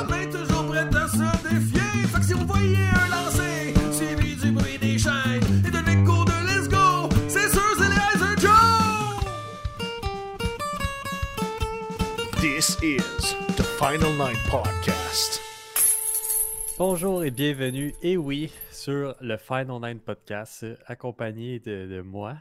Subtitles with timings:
[0.00, 2.06] Vrais chums, toujours prêts à se défier.
[2.08, 6.24] Fait que si vous voyez un lancer, suivi du bruit des chaînes et de l'écho
[6.24, 8.52] de Let's Go, c'est sûr c'est les Heiser Joe!
[12.40, 15.40] This is the Final Nine Podcast.
[16.78, 22.36] Bonjour et bienvenue, et oui, sur le Final Nine Podcast, accompagné de, de moi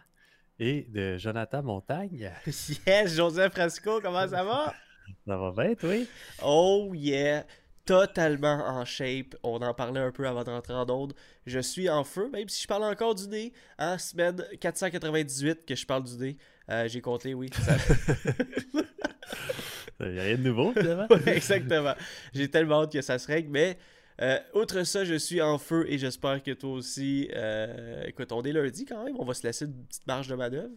[0.58, 2.32] et de Jonathan Montagne.
[2.88, 4.74] Yes, Joseph Frasco, comment ça va?
[5.28, 6.08] Ça va bien, oui?
[6.44, 7.46] Oh yeah,
[7.86, 9.36] totalement en shape.
[9.44, 11.14] On en parlait un peu avant de rentrer en onde.
[11.46, 13.54] Je suis en feu, même si je parle encore du nez.
[13.80, 16.38] En semaine 498 que je parle du nez.
[16.70, 17.50] Euh, J'ai compté, oui.
[17.54, 17.76] Ça-
[20.00, 21.08] Il n'y a rien de nouveau, finalement.
[21.10, 21.94] Ouais, exactement.
[22.34, 23.78] J'ai tellement hâte que ça se règle, mais
[24.22, 27.30] euh, outre ça, je suis en feu et j'espère que toi aussi.
[27.36, 30.36] Euh, écoute, on est lundi quand même, on va se laisser une petite marge de
[30.36, 30.74] manœuvre.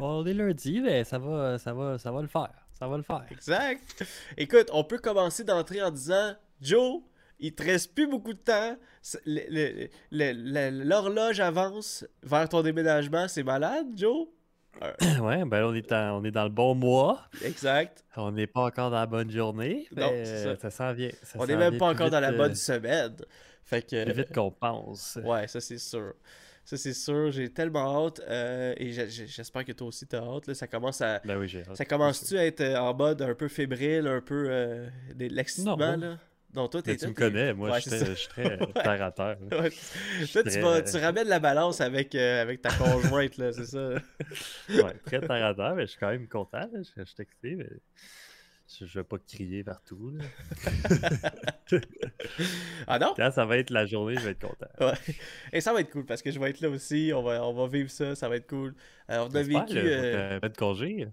[0.00, 2.52] On est lundi, mais ça va, ça va, ça va le faire.
[2.82, 3.24] Ça va le faire.
[3.30, 4.04] Exact.
[4.36, 7.00] Écoute, on peut commencer d'entrer en disant Joe,
[7.38, 8.76] il te reste plus beaucoup de temps.
[10.10, 13.28] L'horloge avance vers ton déménagement.
[13.28, 14.26] C'est malade, Joe?
[15.20, 17.20] ouais, ben on est, en- on est dans le bon mois.
[17.44, 18.04] Exact.
[18.16, 19.86] On n'est pas encore dans la bonne journée.
[19.96, 20.56] Non, ça.
[20.56, 21.10] ça s'en vient.
[21.22, 23.14] ça on n'est même pas encore vite, dans la bonne semaine.
[23.62, 24.02] Fait que.
[24.06, 25.20] Plus vite qu'on pense.
[25.22, 26.14] Ouais, ça c'est sûr.
[26.64, 27.30] Ça c'est sûr.
[27.32, 28.20] J'ai tellement hâte.
[28.28, 30.46] euh, et j'espère que toi aussi t'as hâte.
[30.46, 30.54] Là.
[30.54, 31.20] Ça commence à.
[31.24, 31.76] Ben oui, j'ai hâte.
[31.76, 35.96] Ça commence-tu à être euh, en mode un peu fébrile, un peu euh, l'excitement, Non.
[35.96, 36.18] là?
[36.54, 36.96] Non, toi, t'es...
[36.98, 38.04] tu me connais, moi, Ouais, je suis ça.
[38.04, 39.38] je suis très terre à terre.
[39.50, 39.70] Ouais.
[40.30, 43.88] Toi, tu, vas, tu ramènes la balance avec, euh, avec ta conjointe, là, c'est ça?
[44.68, 46.58] Ouais, très terre à terre, mais je suis quand même content.
[46.60, 46.68] là.
[46.82, 47.66] Je, je suis excité, mais
[48.80, 50.12] je, je vais pas crier partout.
[50.14, 50.24] là.
[52.86, 53.14] Ah non?
[53.16, 54.66] Quand ça va être la journée, je vais être content.
[54.80, 55.14] Ouais.
[55.52, 57.12] Et ça va être cool parce que je vais être là aussi.
[57.14, 58.14] On va, on va vivre ça.
[58.14, 58.74] Ça va être cool.
[59.10, 59.74] Euh, on a vécu.
[59.74, 61.08] là, euh, votre- votre congé.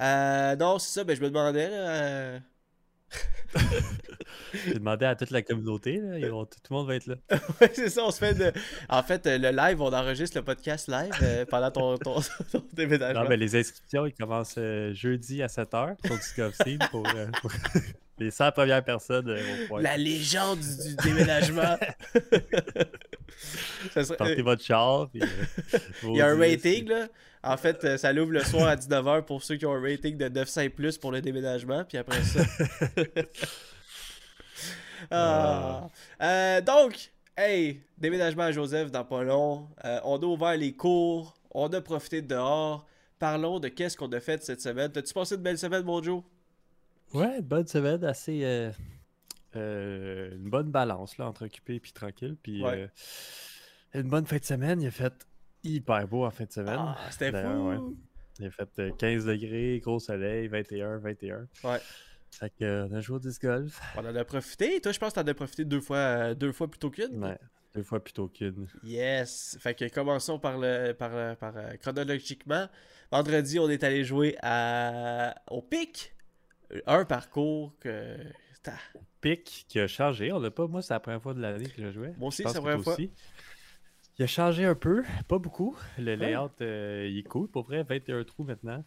[0.00, 1.04] euh, non, c'est ça.
[1.04, 1.68] Ben, je me demandais.
[1.70, 2.38] Là, euh,
[4.66, 5.98] J'ai demandé à toute la communauté.
[5.98, 7.14] Là, ils vont- tout le monde va être là.
[7.60, 8.04] ouais, c'est ça.
[8.04, 8.34] On se fait.
[8.34, 8.52] de-
[8.88, 12.20] En fait, euh, le live, on enregistre le podcast live euh, pendant ton, ton,
[12.52, 13.22] ton déménagement.
[13.22, 17.52] Non, mais les inscriptions, ils commencent euh, jeudi à 7h sur Discovery pour, euh, pour-
[18.18, 19.34] les 100 premières personnes
[19.68, 21.76] vont La légende du, du déménagement.
[23.92, 25.08] Ça serait- votre char.
[25.10, 25.20] puis,
[26.04, 27.08] Il y a un rating, là.
[27.46, 30.16] En fait, euh, ça l'ouvre le soir à 19h pour ceux qui ont un rating
[30.16, 31.84] de 900 et plus pour le déménagement.
[31.84, 32.40] Puis après ça.
[35.10, 35.88] Ah.
[36.22, 39.68] Euh, donc, hey, déménagement à Joseph dans pas long.
[39.84, 41.34] Euh, on a ouvert les cours.
[41.50, 42.86] On a profité de dehors.
[43.18, 44.90] Parlons de qu'est-ce qu'on a fait cette semaine.
[44.90, 46.22] T'as-tu passé une belle semaine, mon Joe?
[47.14, 48.40] Ouais, une bonne semaine, assez.
[48.42, 48.70] euh,
[49.54, 52.36] euh, une bonne balance là, entre occupé et tranquille.
[52.42, 52.88] Puis Ouais.
[53.94, 54.82] euh, une bonne fin de semaine.
[54.82, 55.12] Il a fait
[55.66, 56.76] hyper beau en fin de semaine.
[56.78, 57.68] Ah, c'était fou.
[57.68, 57.76] ouais.
[58.38, 61.46] Il a fait euh, 15 degrés, gros soleil, 21, 21.
[61.64, 61.78] Ouais.
[62.30, 63.80] Fait que, euh, on a joué au disc golf.
[63.96, 64.80] On en a profité.
[64.80, 67.24] Toi, je pense que t'en as profité deux fois, euh, deux fois plutôt qu'une.
[67.24, 67.38] Ouais,
[67.74, 68.66] deux fois plutôt qu'une.
[68.84, 69.56] Yes.
[69.60, 72.66] Fait que commençons par le par, le- par euh, chronologiquement.
[73.10, 76.14] Vendredi, on est allé jouer à au pic.
[76.86, 78.16] Un parcours que
[79.20, 80.32] Pic qui a changé.
[80.32, 80.66] On l'a pas.
[80.66, 82.12] Moi, c'est la première fois de l'année que je jouais.
[82.18, 82.94] Moi aussi, c'est la première fois.
[82.94, 83.10] aussi.
[84.18, 85.76] Il a changé un peu, pas beaucoup.
[85.98, 87.48] Le layout, euh, il est cool.
[87.48, 88.82] Pour vrai, 21 trous maintenant.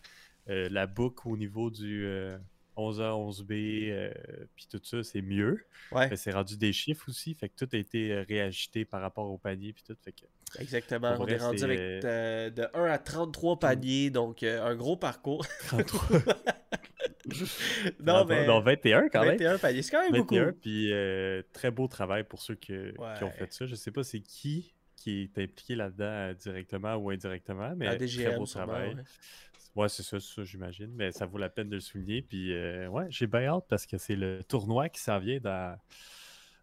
[0.50, 2.36] Euh, la boucle au niveau du euh,
[2.76, 4.12] 11A, 11B, euh,
[4.56, 5.64] puis tout ça, c'est mieux.
[5.92, 7.36] Ouais, C'est rendu des chiffres aussi.
[7.36, 9.96] Fait que tout a été réajusté par rapport au panier, puis tout.
[10.04, 10.26] Fait que
[10.60, 11.14] exactement.
[11.20, 15.46] On vrai, est rendu avec de 1 à 33 paniers, donc un gros parcours.
[15.68, 16.08] 33.
[18.00, 19.32] non, mais non, 21 quand même.
[19.38, 20.60] 21 paniers, c'est quand même 21, beaucoup.
[20.60, 20.92] puis
[21.54, 23.68] très beau travail pour ceux que- qui ont fait ça.
[23.68, 24.74] Je sais pas c'est qui
[25.10, 28.96] qui est impliqué là-dedans euh, directement ou indirectement, mais À très DGM, beau sûrement, travail.
[28.96, 29.04] ouais.
[29.76, 30.92] Ouais, c'est ça, j'imagine.
[30.96, 32.22] Mais ça vaut la peine de le souligner.
[32.22, 35.78] Puis, euh, ouais, j'ai bien hâte parce que c'est le tournoi qui s'en vient dans,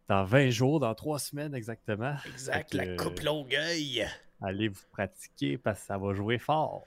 [0.09, 2.17] dans 20 jours, dans 3 semaines exactement.
[2.27, 4.07] Exact, la coupe Longueuil.
[4.47, 6.85] Allez vous pratiquer parce que ça va jouer fort.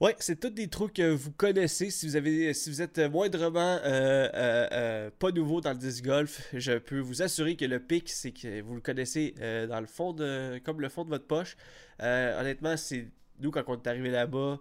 [0.00, 1.90] Ouais, c'est tous des trucs que vous connaissez.
[1.90, 6.04] Si vous avez, si vous êtes moindrement euh, euh, euh, pas nouveau dans le disc
[6.04, 9.32] golf, je peux vous assurer que le pic, c'est que vous le connaissez
[9.68, 11.56] dans le comme le fond de votre poche.
[12.00, 13.06] Honnêtement, c'est
[13.38, 14.58] nous quand on est arrivé là-bas,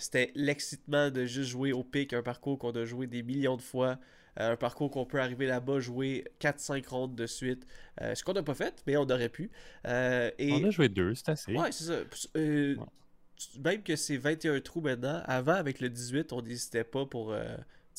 [0.00, 3.62] c'était l'excitement de juste jouer au pic, un parcours qu'on a joué des millions de
[3.62, 3.98] fois.
[4.40, 7.66] Euh, un parcours qu'on peut arriver là-bas, jouer 4-5 rondes de suite.
[8.00, 9.50] Euh, ce qu'on n'a pas fait, mais on aurait pu.
[9.86, 10.52] Euh, et...
[10.52, 11.54] On a joué deux, c'est assez.
[11.54, 12.00] Ouais, c'est ça.
[12.34, 12.76] Ouais.
[13.62, 17.34] Même que c'est 21 trous maintenant, avant avec le 18, on n'hésitait pas pour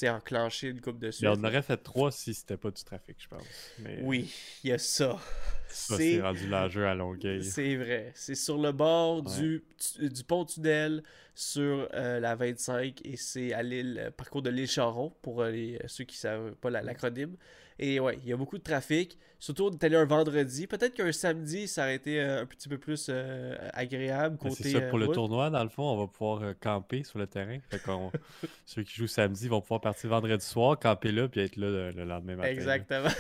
[0.04, 1.30] enclencher une coupe de suite.
[1.30, 3.44] On aurait fait trois si c'était pas du trafic, je pense.
[3.80, 4.34] Mais Oui,
[4.64, 5.18] il y a ça.
[5.68, 7.44] ça, C'est rendu l'enjeu à Longueuil.
[7.44, 8.12] c'est vrai.
[8.16, 9.36] C'est sur le bord Ouais.
[9.40, 11.04] du, tu- du pont tunnel
[11.34, 15.52] sur euh, la 25 et c'est à l'île, euh, parcours de l'île Charon pour euh,
[15.52, 17.36] les- ceux qui savent pas la- l'acronyme.
[17.78, 19.18] Et ouais, il y a beaucoup de trafic.
[19.38, 20.66] Surtout, on est allé un vendredi.
[20.66, 24.38] Peut-être qu'un samedi, ça aurait été euh, un petit peu plus euh, agréable.
[24.38, 25.16] Côté, C'est ça, pour euh, le route.
[25.16, 27.58] tournoi, dans le fond, on va pouvoir euh, camper sur le terrain.
[27.70, 28.12] Fait qu'on-
[28.66, 31.92] ceux qui jouent samedi vont pouvoir partir vendredi soir, camper là, puis être là le,
[31.92, 32.50] le lendemain matin.
[32.50, 33.10] Exactement.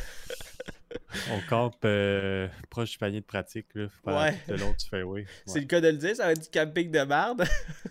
[1.31, 4.31] On campe euh, proche du panier de pratique, là, Ouais.
[4.45, 5.25] tout le long du fairway.
[5.45, 7.43] C'est le cas de le dire, ça va être du camping de merde.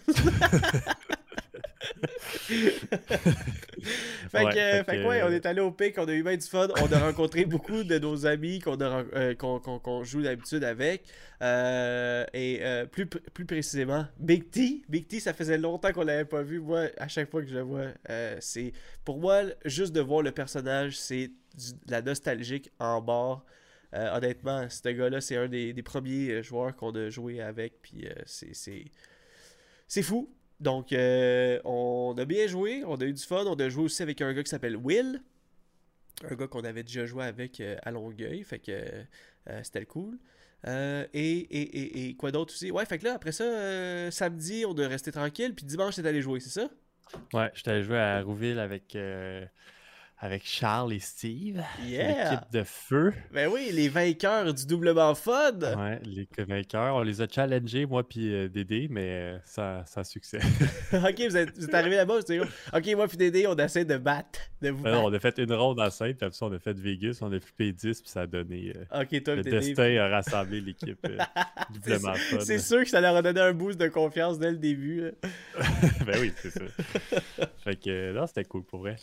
[2.49, 6.23] fait, Ouais, que, fait fait que ouais, on est allé au pic, on a eu
[6.23, 6.69] bien du fun.
[6.83, 11.05] On a rencontré beaucoup de nos amis qu'on euh, joue d'habitude avec.
[11.43, 14.83] Euh, et euh, plus, plus précisément, Big T.
[14.89, 16.61] Big T, ça faisait longtemps qu'on l'avait pas vu.
[16.61, 17.89] Moi, à chaque fois que je le vois,
[18.41, 18.73] c'est.
[19.05, 23.45] Pour moi, juste de voir le personnage, c'est de la nostalgique en bord.
[23.93, 27.81] Honnêtement, ce gars-là, c'est un des, des premiers joueurs qu'on a joué avec.
[27.83, 28.09] Puis.
[28.27, 30.29] C'est fou.
[30.61, 33.45] Donc, euh, on a bien joué, on a eu du fun.
[33.47, 35.21] On a joué aussi avec un gars qui s'appelle Will.
[36.23, 38.43] Un gars qu'on avait déjà joué avec euh, à Longueuil.
[38.45, 40.19] Fait que euh, c'était cool.
[40.67, 42.71] Et, et, et, quoi d'autre aussi?
[42.71, 45.55] Ouais, fait que là, après ça, samedi, on a resté tranquille.
[45.55, 46.71] Puis dimanche, c'est allé jouer, c'est ça?
[47.35, 48.97] Ouais, j'étais allé jouer à Rouville avec,
[50.25, 51.63] avec Charles et Steve.
[51.85, 52.31] Yeah!
[52.31, 53.13] L'équipe de feu.
[53.31, 55.53] Ben oui, les vainqueurs du doublement fun!
[55.61, 56.95] Ouais, les vainqueurs.
[56.97, 59.03] On les a challengés, moi puis euh, Dédé, mais
[59.35, 60.39] euh, sans, sans succès.
[60.95, 62.43] ok, vous êtes, vous êtes arrivé là-bas, vous êtes
[62.73, 65.11] ok, moi puis Dédé, on essaie de battre, de vous Ben non, battre.
[65.11, 67.31] on a fait une ronde en 5, puis après ça, on a fait Vegas, on
[67.31, 68.73] a flippé 10, puis ça a donné.
[68.75, 69.59] euh, Ok, toi le Dédé.
[69.61, 71.19] destin a rassemblé l'équipe euh,
[71.87, 72.41] sûr- fun.
[72.41, 75.03] C'est sûr que ça leur a donné un boost de confiance dès le début.
[75.03, 75.11] là.
[76.07, 76.65] ben oui, c'est ça.
[77.63, 78.97] fait que euh, non, c'était cool pour vrai.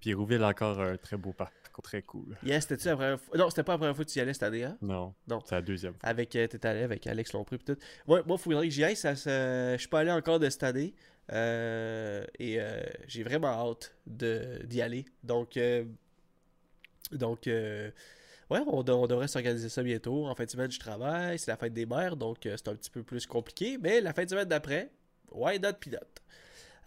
[0.00, 2.36] Puis Rouville, encore un très beau parcours, très cool.
[2.44, 3.36] Yes, c'était-tu la première fois?
[3.36, 4.76] Non, c'était pas la première fois que tu y allais cette année, hein?
[4.80, 5.40] Non, Non.
[5.44, 6.08] c'est la deuxième fois.
[6.08, 7.76] Avec, euh, t'es allé avec Alex Lompré pis tout.
[8.06, 8.96] Ouais, moi, il faudrait que j'y aille.
[8.96, 10.94] Ça, ça- Je suis pas allé encore de cette année.
[11.32, 15.04] Euh, et euh, j'ai vraiment hâte de- d'y aller.
[15.22, 15.84] Donc, euh,
[17.12, 17.90] donc euh,
[18.50, 20.26] ouais, on, de- on devrait s'organiser ça bientôt.
[20.26, 21.38] En fin de semaine, je travaille.
[21.38, 22.16] C'est la fête des mères.
[22.16, 23.78] Donc, euh, c'est un petit peu plus compliqué.
[23.80, 24.90] Mais la fin de semaine d'après,
[25.30, 26.00] why not peanut?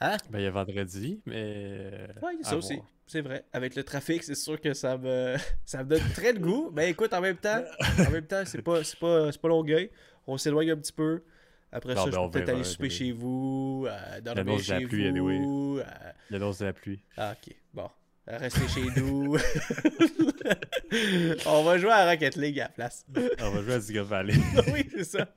[0.01, 0.17] Hein?
[0.29, 1.35] Ben il y a vendredi, mais.
[1.37, 2.07] euh,
[2.41, 2.75] à ça aussi.
[2.75, 2.87] voir.
[3.07, 3.45] C'est vrai.
[3.53, 6.71] Avec le trafic, c'est sûr que ça me, ça me donne très de goût.
[6.73, 7.61] Mais écoute, en même temps,
[8.07, 9.91] en même temps, c'est pas, c'est pas, c'est pas Longueuil.
[10.27, 11.23] On s'éloigne un petit peu.
[11.71, 12.97] Après Non, ça, ben, je on peux peut-être aller souper anyway.
[12.97, 15.37] chez vous, euh, dormir de la chez pluie, anyway.
[15.39, 15.79] vous.
[15.79, 16.99] euh, Il annonce de la pluie.
[17.15, 17.55] Ah, ok.
[17.73, 17.89] Bon.
[18.39, 19.37] Restez chez nous.
[21.45, 23.05] On va jouer à Rocket League à la place.
[23.41, 24.33] On va jouer à Ziga Valley.
[24.73, 25.27] oui, c'est ça.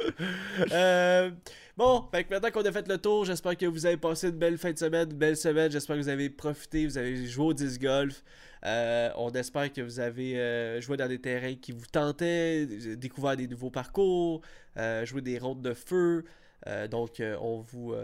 [0.73, 1.31] Euh,
[1.77, 4.39] bon, fait que maintenant qu'on a fait le tour, j'espère que vous avez passé une
[4.39, 5.71] belle fin de semaine, une belle semaine.
[5.71, 8.23] J'espère que vous avez profité, vous avez joué au disc golf.
[8.65, 13.37] Euh, on espère que vous avez euh, joué dans des terrains qui vous tentaient, découvert
[13.37, 14.41] des nouveaux parcours,
[14.79, 16.25] euh, joué des rondes de feu.
[16.67, 17.95] Euh, donc, euh, on vous.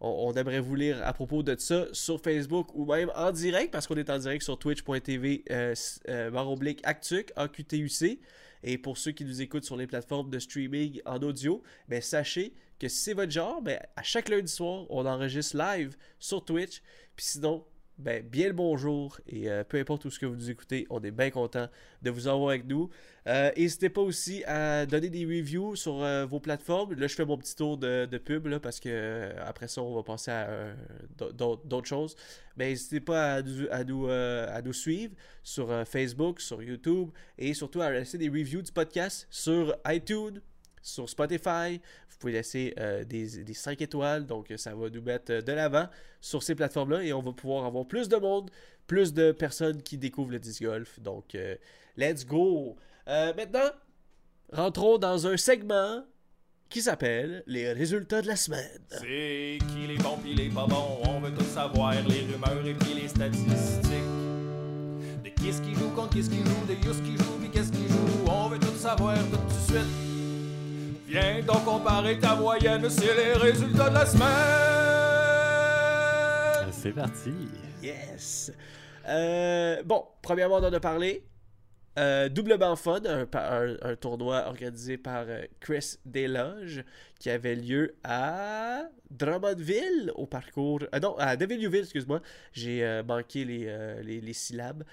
[0.00, 3.86] On, aimerait vous lire à propos de ça sur Facebook ou même en direct, parce
[3.86, 5.74] qu'on est en direct sur twitch.tv euh,
[6.08, 8.20] euh, Actuc, AQTUC.
[8.62, 12.54] Et pour ceux qui nous écoutent sur les plateformes de streaming en audio, ben sachez
[12.78, 16.82] que si c'est votre genre, ben à chaque lundi soir, on enregistre live sur Twitch.
[17.16, 17.64] Puis sinon,
[17.98, 21.02] ben bien le bonjour et euh, peu importe où ce que vous nous écoutez, on
[21.02, 21.68] est bien content
[22.02, 22.90] de vous avoir avec nous.
[23.26, 26.94] Euh, N'hésitez pas aussi à donner des reviews sur euh, vos plateformes.
[26.94, 30.04] Là, je fais mon petit tour de, pub là, parce que après ça, on va
[30.04, 30.74] passer à
[31.18, 32.14] d'autres choses.
[32.56, 33.42] Mais n'hésitez pas à
[33.84, 38.72] nous, à nous, suivre sur Facebook, sur YouTube et surtout à laisser des reviews du
[38.72, 40.40] podcast sur iTunes,
[40.82, 41.80] sur Spotify.
[42.08, 45.42] Vous pouvez laisser euh, des, des 5 étoiles, donc euh, ça va nous mettre euh,
[45.42, 45.88] de l'avant
[46.20, 48.50] sur ces plateformes-là et on va pouvoir avoir plus de monde,
[48.86, 50.98] plus de personnes qui découvrent le disc golf.
[51.00, 51.54] Donc, euh,
[51.96, 52.76] let's go!
[53.08, 53.70] Euh, maintenant,
[54.52, 56.04] rentrons dans un segment
[56.68, 58.82] qui s'appelle les résultats de la semaine.
[58.90, 62.74] C'est qui les bons pis les pas bons, on veut tout savoir, les rumeurs et
[62.74, 63.92] puis les statistiques.
[65.24, 67.50] De qui est-ce qui joue contre qui est-ce qui joue, de Yus qui joue pis
[67.50, 70.17] qu'est-ce qui joue, on veut tout savoir tout de suite.
[71.08, 74.28] Viens donc comparer ta moyenne, c'est les résultats de la semaine.
[76.70, 77.32] C'est parti.
[77.82, 78.52] Yes!
[79.08, 81.24] Euh, bon, premièrement, on en a parlé.
[81.98, 86.84] Euh, doublement fun, un, pa- un- un tournoi organisé par euh, Chris Desloges
[87.18, 90.80] qui avait lieu à Drummondville au parcours.
[90.94, 92.20] euh, non, à Deviliouville, excuse-moi.
[92.52, 94.84] J'ai euh, manqué les, euh, les, les syllabes.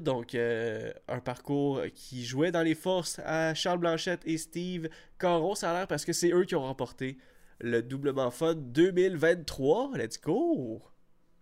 [0.00, 4.88] Donc un parcours qui jouait dans les forces à Charles Blanchette et Steve
[5.18, 5.54] Caron.
[5.54, 7.18] Ça a l'air parce que c'est eux qui ont remporté
[7.60, 9.92] le doublement fun 2023.
[9.98, 10.82] Let's go!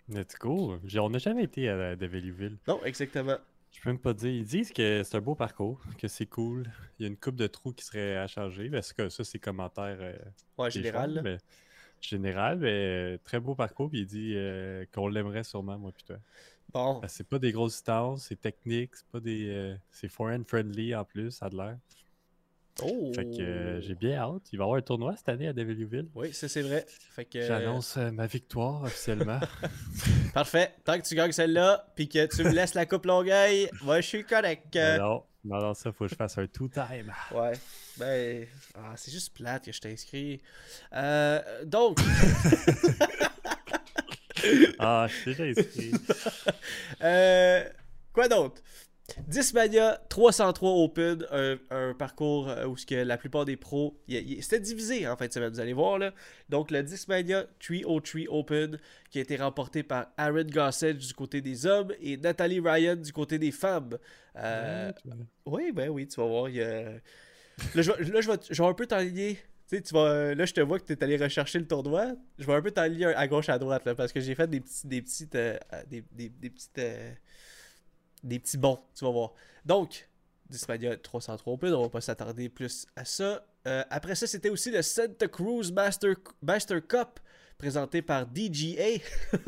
[0.08, 0.78] Let's go.
[0.98, 2.58] On n'a jamais été à Deviluville.
[2.66, 3.36] Non, exactement.
[3.72, 4.30] Je peux même pas dire.
[4.30, 6.64] Ils disent que c'est un beau parcours, que c'est cool.
[6.98, 8.70] Il y a une coupe de trous qui serait à changer.
[8.70, 10.16] Parce que ça, c'est commentaire euh,
[10.58, 11.14] Ouais, général.
[11.16, 11.38] gens, mais-
[12.00, 13.88] général, mais euh, très beau parcours.
[13.88, 16.16] Puis il dit euh, qu'on l'aimerait sûrement, moi puis toi.
[16.72, 19.48] Bon, que C'est pas des grosses distances, c'est technique, c'est pas des.
[19.48, 21.78] euh, c'est foreign friendly en plus, ça a de l'air.
[22.82, 23.12] Oh.
[23.14, 24.42] Fait que euh, j'ai bien hâte.
[24.52, 26.08] Il va y avoir un tournoi cette année à Deviluville.
[26.14, 26.86] Oui, ça c'est vrai.
[26.88, 27.42] Fait que.
[27.42, 29.40] J'annonce euh, ma victoire officiellement.
[30.34, 30.72] Parfait.
[30.84, 34.06] Tant que tu gagnes celle-là, puis que tu me laisses la coupe Longueuil, moi je
[34.06, 34.68] suis correct.
[34.74, 37.12] Mais non, non, non, ça, faut que je fasse un two-time.
[37.34, 37.52] Ouais.
[37.98, 38.46] Ben.
[38.74, 40.40] ah, c'est juste plate que je t'inscris.
[40.94, 41.98] Euh, donc,
[44.78, 45.92] Ah, je suis déjà inscrit.
[47.02, 47.64] euh,
[48.12, 48.60] quoi d'autre?
[49.28, 53.96] Dismania 303 Open, un, un parcours euh, où ce que la plupart des pros.
[54.40, 56.12] C'était divisé en fin de semaine, vous allez voir là.
[56.48, 58.78] Donc le Dismania 303 Open
[59.10, 63.12] qui a été remporté par Aaron Gossett du côté des hommes et Nathalie Ryan du
[63.12, 63.98] côté des femmes.
[64.36, 64.92] Euh,
[65.46, 66.48] oui, ben oui, tu vas voir.
[66.48, 66.92] il y a-
[67.74, 69.34] Là, je, vais- là, je vais, je vais un peu t'enligner.
[69.68, 72.14] Tu sais, tu vas, là, je te vois que tu es allé rechercher le tournoi.
[72.38, 74.60] Je vais un peu t'enligner à gauche, à droite, là, parce que j'ai fait des
[74.60, 77.12] petits, des petites, euh, euh, des, des, des petites, euh,
[78.22, 79.32] des petits bons, tu vas voir.
[79.64, 80.08] Donc,
[80.52, 83.44] Dismania 303 Open, on va pas s'attarder plus à ça.
[83.66, 87.20] Euh, après ça, c'était aussi le Santa Cruz Master, Master Cup,
[87.58, 89.00] présenté par DGA.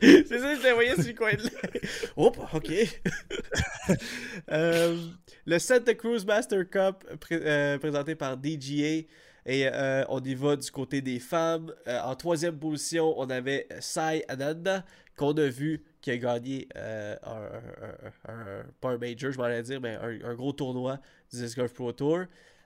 [0.00, 1.48] C'est ça, je te voyais sur le coin de.
[2.16, 2.72] Hop, ok.
[4.50, 4.96] Euh,
[5.44, 9.08] le Santa Cruz Master Cup euh, présenté par DGA.
[9.44, 9.68] Et
[10.08, 11.74] on y va du côté des femmes.
[11.86, 14.84] En troisième position, on avait Sai Ananda,
[15.16, 19.38] qu'on a vu qui a gagné euh, un, un- un- un- pas un major, je
[19.38, 20.98] m'allais dire, mais un, un gros tournoi
[21.32, 22.24] du Disc Golf Pro Tour.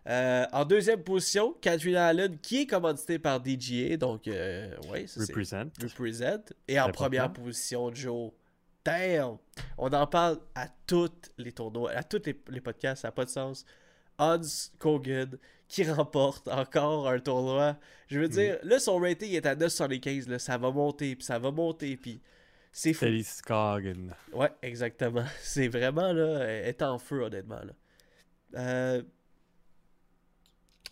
[0.08, 3.96] Euh, en deuxième position, Katrina Allen, qui est commanditée par DGA.
[3.96, 5.64] Donc, euh, ouais, ça c'est Represent.
[5.82, 6.44] represent.
[6.66, 8.30] Et en première position, Joe.
[8.84, 9.36] Damn!
[9.78, 13.24] On en parle à tous les tournois, à tous les, les podcasts, ça n'a pas
[13.24, 13.64] de sens.
[14.18, 14.40] Hans
[14.78, 15.36] Kogan
[15.68, 17.76] qui remporte encore un tournoi.
[18.06, 20.28] Je veux dire, là, son rating est à 975.
[20.28, 22.20] Là, ça va monter, puis ça va monter, puis
[22.72, 23.06] c'est fou.
[23.22, 24.14] Skagen.
[24.32, 25.24] Ouais, exactement.
[25.40, 27.72] C'est vraiment, là, elle est en feu, honnêtement, là.
[28.58, 29.02] Euh,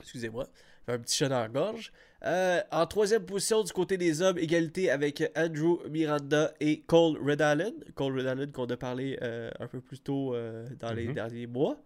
[0.01, 0.47] Excusez-moi.
[0.87, 1.93] Un petit chat dans la gorge.
[2.25, 7.41] Euh, en troisième position du côté des hommes, égalité avec Andrew Miranda et Cole Red
[7.41, 7.73] Allen.
[7.95, 11.15] Cole Red Allen qu'on a parlé euh, un peu plus tôt euh, dans les Mhm.
[11.15, 11.81] derniers mois.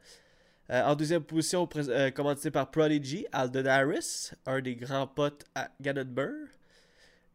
[0.71, 1.66] En deuxième position,
[2.14, 6.49] commandité par Prodigy, Alden Harris, un des grands potes à Gannonburg.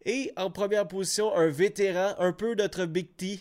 [0.05, 3.39] Et en première position, un vétéran, un peu notre Big T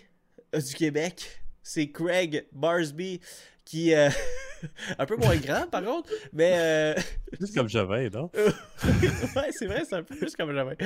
[0.55, 1.43] euh, du Québec.
[1.63, 3.21] C'est Craig Barsby,
[3.65, 4.09] qui euh,
[4.99, 6.95] un peu moins grand par contre, mais euh,
[7.41, 8.31] Juste comme Javet, non?
[8.37, 10.77] ouais, c'est vrai, c'est un peu plus comme jamais.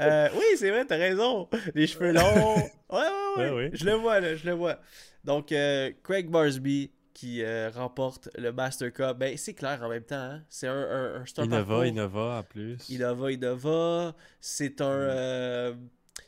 [0.00, 1.48] Euh, oui, c'est vrai, t'as raison.
[1.74, 2.56] Les cheveux longs.
[2.90, 3.00] Ouais, ouais,
[3.36, 3.44] ouais.
[3.44, 3.70] Ouais, ouais.
[3.72, 4.80] Je le vois, là, je le vois.
[5.24, 9.16] Donc, euh, Craig Barsby qui euh, remporte le Master Cup.
[9.16, 10.16] Ben, c'est clair en même temps.
[10.16, 10.42] hein.
[10.50, 12.88] C'est un, un, un, Innova, parcours- Innova en plus.
[12.90, 14.14] Innova, Innova.
[14.38, 15.74] C'est un, euh,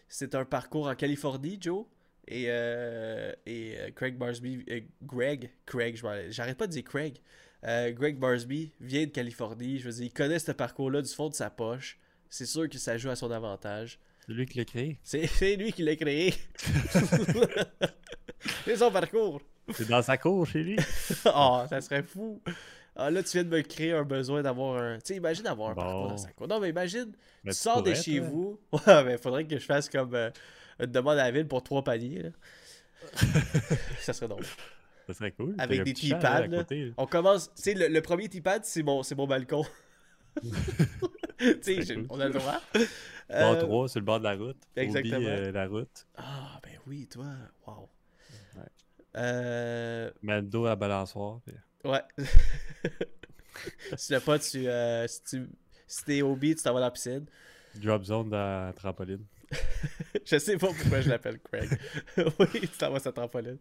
[0.09, 1.85] c'est un parcours en Californie, Joe.
[2.27, 4.65] Et, euh, et euh, Craig Barsby,
[5.03, 7.19] Greg, Craig, j'arrête pas de dire Craig.
[7.63, 9.79] Greg Barsby vient de Californie.
[9.81, 11.99] Je veux dire, il connaît ce parcours-là du fond de sa poche.
[12.31, 13.99] C'est sûr que ça joue à son avantage.
[14.27, 14.99] C'est lui qui l'a créé.
[15.03, 16.33] C'est c'est lui qui l'a créé.
[18.65, 19.41] c'est son parcours.
[19.75, 20.77] C'est dans sa cour chez lui.
[21.27, 22.41] oh, ça serait fou.
[22.97, 24.97] Ah, là, tu viens de me créer un besoin d'avoir un.
[24.97, 25.83] Tu sais, imagine avoir un Bon.
[25.83, 26.49] parcours dans sa cour.
[26.49, 27.13] Non, mais imagine,
[27.45, 28.29] Mais tu tu sors de chez toi.
[28.29, 28.61] vous.
[28.87, 30.31] Ouais, mais faudrait que je fasse comme euh,
[30.81, 32.23] une demande à la ville pour trois paniers.
[32.25, 32.31] là.
[34.01, 34.45] ça serait drôle.
[35.07, 35.55] Ça serait cool.
[35.59, 36.65] Avec des là.
[36.97, 37.49] On commence.
[37.55, 39.65] Tu sais, le, le premier T-pad, c'est mon, c'est mon balcon.
[41.39, 42.07] tu sais, cool.
[42.11, 42.61] on a le droit.
[42.73, 44.57] Bord Euh, 3 sur le bord de la route.
[44.77, 45.17] exactement.
[45.17, 46.07] Oublie, euh, la route.
[46.17, 47.27] Ah, ben oui, toi.
[47.67, 47.89] Wow.
[49.19, 51.41] Euh, Mets le dos à la balançoire.
[51.45, 52.03] puis- Ouais.
[53.97, 55.47] si tu l'as pas, tu, euh, si tu
[55.87, 57.25] si t'es au beat, tu t'en vas dans la piscine.
[57.77, 59.25] Drop zone dans la trampoline.
[60.25, 61.71] Je sais pas pourquoi je l'appelle Craig.
[62.39, 63.59] oui, tu t'en vas la trampoline.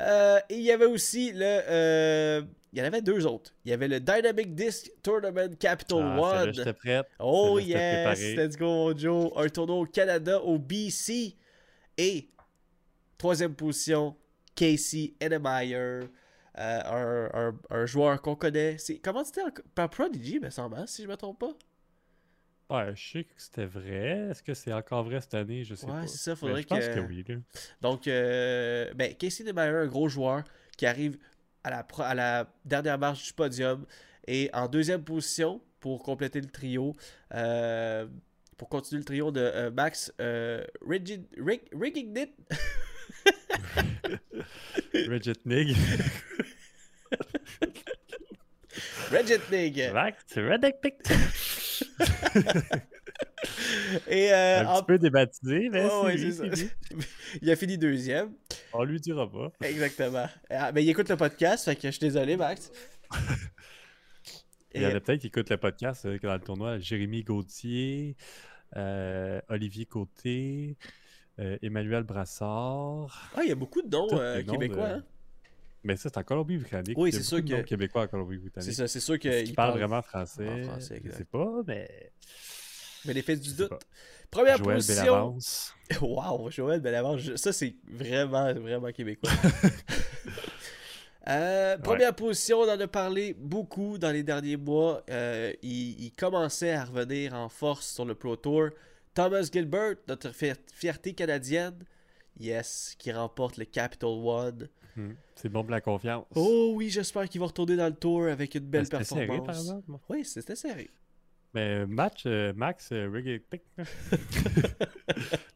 [0.00, 1.40] Euh, et il y avait aussi le.
[1.68, 3.52] euh, il y en avait deux autres.
[3.64, 6.52] Il y avait le Dynamic Disc Tournament Capital Ah, One.
[6.52, 7.06] J'étais prête.
[7.20, 8.20] Oh yes!
[8.36, 9.30] Let's go, Joe.
[9.36, 11.36] Un tournoi au Canada, au BC.
[11.96, 12.28] Et
[13.16, 14.16] troisième position,
[14.54, 15.76] Casey Enemeyer.
[16.56, 18.76] euh, un, un- un joueur qu'on connaît.
[19.02, 19.40] Comment c'était
[19.74, 21.52] par Prodigy, me semble, hein, si je me trompe pas?
[22.70, 24.28] Ouais, je sais que c'était vrai.
[24.30, 25.64] Est-ce que c'est encore vrai cette année?
[25.64, 26.06] Je sais Ouais, pas.
[26.06, 27.24] c'est ça, Mais faudrait je pense que- que oui.
[27.28, 27.34] là.
[27.80, 30.44] Donc, euh, ben, Casey Enemeyer, un gros joueur
[30.76, 31.18] qui arrive
[31.64, 33.84] à la, pro- à la dernière marche du podium
[34.28, 36.94] et en deuxième position pour compléter le trio.
[37.34, 38.06] euh,
[38.56, 42.30] pour continuer le trio de euh, Max euh, Rigid, Rig, Rigignit.
[45.06, 45.76] Bridget Nig.
[49.10, 49.90] Regitnig.
[49.92, 50.94] Max, c'est Redneck Pick.
[54.08, 56.16] Et euh, Un en- petit peu débaptisé, mais ouais,
[57.42, 58.32] il a fini deuxième.
[58.72, 59.52] On lui dira pas.
[59.62, 60.28] Exactement.
[60.50, 62.72] Ah, mais il écoute le podcast, fait que je suis désolé, Max.
[64.74, 66.78] Il y en a peut-être qui écoutent le podcast euh, dans le tournoi.
[66.78, 68.16] Jérémy Gauthier,
[68.76, 70.76] euh, Olivier Côté,
[71.38, 73.30] euh, Emmanuel Brassard.
[73.36, 74.88] Ah, il y a beaucoup de noms Tous euh, québécois.
[74.88, 75.04] de- hein.
[75.82, 76.96] Mais ça, c'est en Colombie-Britannique.
[76.96, 78.66] Oui, c'est sûr que- québécois en Colombie-Britannique.
[78.70, 80.48] C'est ça, c'est sûr qu'ils parlent vraiment français.
[80.48, 82.10] en français, Je sais pas, mais.
[83.04, 83.68] Mais l'effet du doute.
[83.68, 83.78] pas.
[84.30, 85.38] Première Joël position.
[86.00, 89.30] Wow, Joël Bellavance, ça c'est vraiment, vraiment québécois.
[91.26, 95.02] Euh, première position, on en a parlé beaucoup dans les derniers mois.
[95.08, 98.68] Euh, il, il commençait à revenir en force sur le Pro Tour.
[99.14, 101.78] Thomas Gilbert, notre fier- fierté canadienne,
[102.38, 104.68] yes, qui remporte le Capital One.
[104.96, 105.12] Hmm.
[105.34, 106.26] C'est bon pour la confiance.
[106.34, 109.26] Oh oui, j'espère qu'il va retourner dans le tour avec une belle Mais c'était serré,
[109.26, 109.46] performance.
[109.46, 109.92] par exemple.
[110.08, 110.90] oui, c'était serré.
[111.52, 113.84] Mais match, euh, Max euh, Riggetnik, là.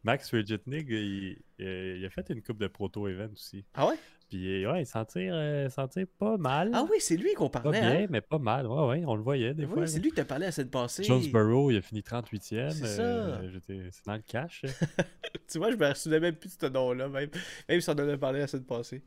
[0.03, 3.65] Max Riggetnik, il, euh, il a fait une coupe de proto-event aussi.
[3.73, 3.95] Ah ouais?
[4.29, 6.69] Puis euh, ouais, il s'en tire, euh, tire pas mal.
[6.73, 7.81] Ah oui, c'est lui qu'on Pas parlait.
[7.81, 8.07] bien, hein?
[8.09, 8.67] mais pas mal.
[8.67, 9.87] Ouais, ouais, on le voyait des fois.
[9.87, 11.03] c'est lui que t'as parlé la semaine passée.
[11.03, 12.69] Jonesboro, il a fini 38e.
[12.69, 13.59] C'est euh, ça.
[13.91, 14.63] C'est dans le cash.
[15.47, 17.29] Tu vois, je me souvenais même plus de ce nom-là, même,
[17.67, 19.01] même si on en a parlé la semaine passée.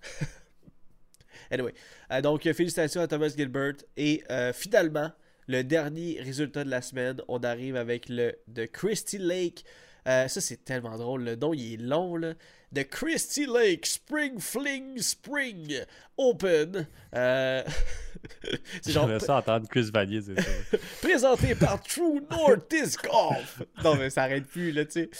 [1.50, 1.74] anyway,
[2.10, 3.74] euh, donc félicitations à Thomas Gilbert.
[3.98, 4.22] Et
[4.54, 5.10] finalement,
[5.48, 9.64] le dernier résultat de la semaine, on arrive avec le de Christy Lake.
[10.08, 11.24] Euh, ça, c'est tellement drôle.
[11.24, 12.34] Le nom, il est long, là.
[12.74, 15.80] The Christy Lake Spring Fling Spring
[16.16, 16.86] Open.
[17.14, 17.62] Euh,
[18.82, 20.78] c'est genre J'aimerais ça entendre Chris Vanier dire ça.
[21.02, 23.62] présenté par True North Disc Golf.
[23.84, 25.10] Non, mais ça arrête plus, là, tu sais.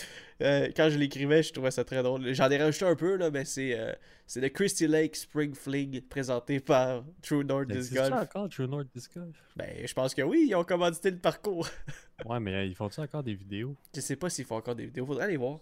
[0.42, 2.33] Euh, quand je l'écrivais, je trouvais ça très drôle.
[2.35, 3.92] J'en ai rajouté un peu, là, mais c'est euh,
[4.26, 8.22] c'est le Christy Lake Spring Fling présenté par True North Mais Disc C'est ça Golf.
[8.22, 9.37] encore True North Disc Golf?
[9.57, 11.68] Ben, je pense que oui, ils ont commandité le parcours.
[12.24, 13.74] Ouais, mais euh, ils font-tu encore des vidéos?
[13.94, 15.05] je sais pas s'ils font encore des vidéos.
[15.07, 15.59] Faudrait aller voir.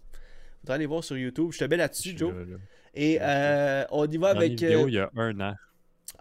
[0.61, 1.53] Faudrait aller voir sur YouTube.
[1.53, 2.35] Je te mets là-dessus, Joe.
[2.35, 2.57] là, là.
[2.95, 4.51] Et euh, on y va Dernière avec.
[4.61, 5.55] vidéo, il y a un an.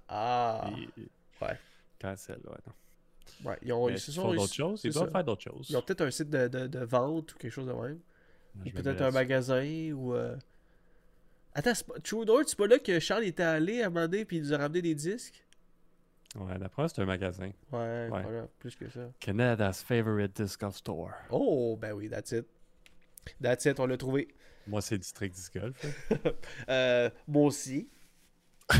[0.08, 1.02] Ah, Et-
[1.44, 1.58] ouais.
[2.02, 3.50] Cancel, ouais, non.
[3.50, 3.58] ouais.
[3.64, 4.82] Ils ont, ils ils font d'autres choses?
[4.86, 5.68] Ils doivent faire d'autres choses.
[5.70, 8.00] Ils ont peut-être un site de, de, de vente ou quelque chose de même.
[8.74, 10.14] Peut-être un magasin ou.
[10.14, 10.36] euh,
[11.54, 11.74] Attends.
[12.04, 14.44] True North, c'est pas là que Charles était allé à un moment donné puis il
[14.44, 15.44] nous a ramené des disques?
[16.36, 17.50] Ouais, d'après moi, c'est un magasin.
[17.72, 18.22] Ouais, Ouais.
[18.22, 19.00] voilà, plus que ça.
[19.20, 21.12] Canada's favorite disc golf store.
[21.32, 22.46] Oh, ben oui, that's it.
[23.42, 24.28] That's it, on l'a trouvé.
[24.68, 25.84] Moi, c'est District Disc Golf.
[26.12, 26.18] là.
[26.70, 27.90] Euh, moi aussi.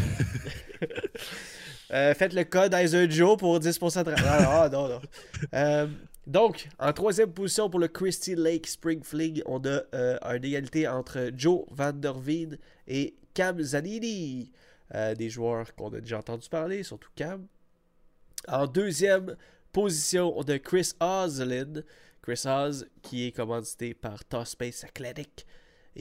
[1.92, 4.14] Euh, faites le code Iser Joe pour 10% de...
[4.16, 5.02] Ah, ah, non, non.
[5.56, 5.88] Euh,
[6.28, 10.88] donc, en troisième position pour le Christy Lake Spring Fling, on a euh, une égalité
[10.88, 14.52] entre Joe Van Der Veen et Cam Zanini.
[14.96, 17.46] Euh, des joueurs qu'on a déjà entendu parler, surtout Cam.
[18.48, 19.36] En deuxième
[19.72, 21.84] position, on a Chris Oslin.
[22.22, 25.46] Chris Oz, qui est commandité par Toss Space Athletic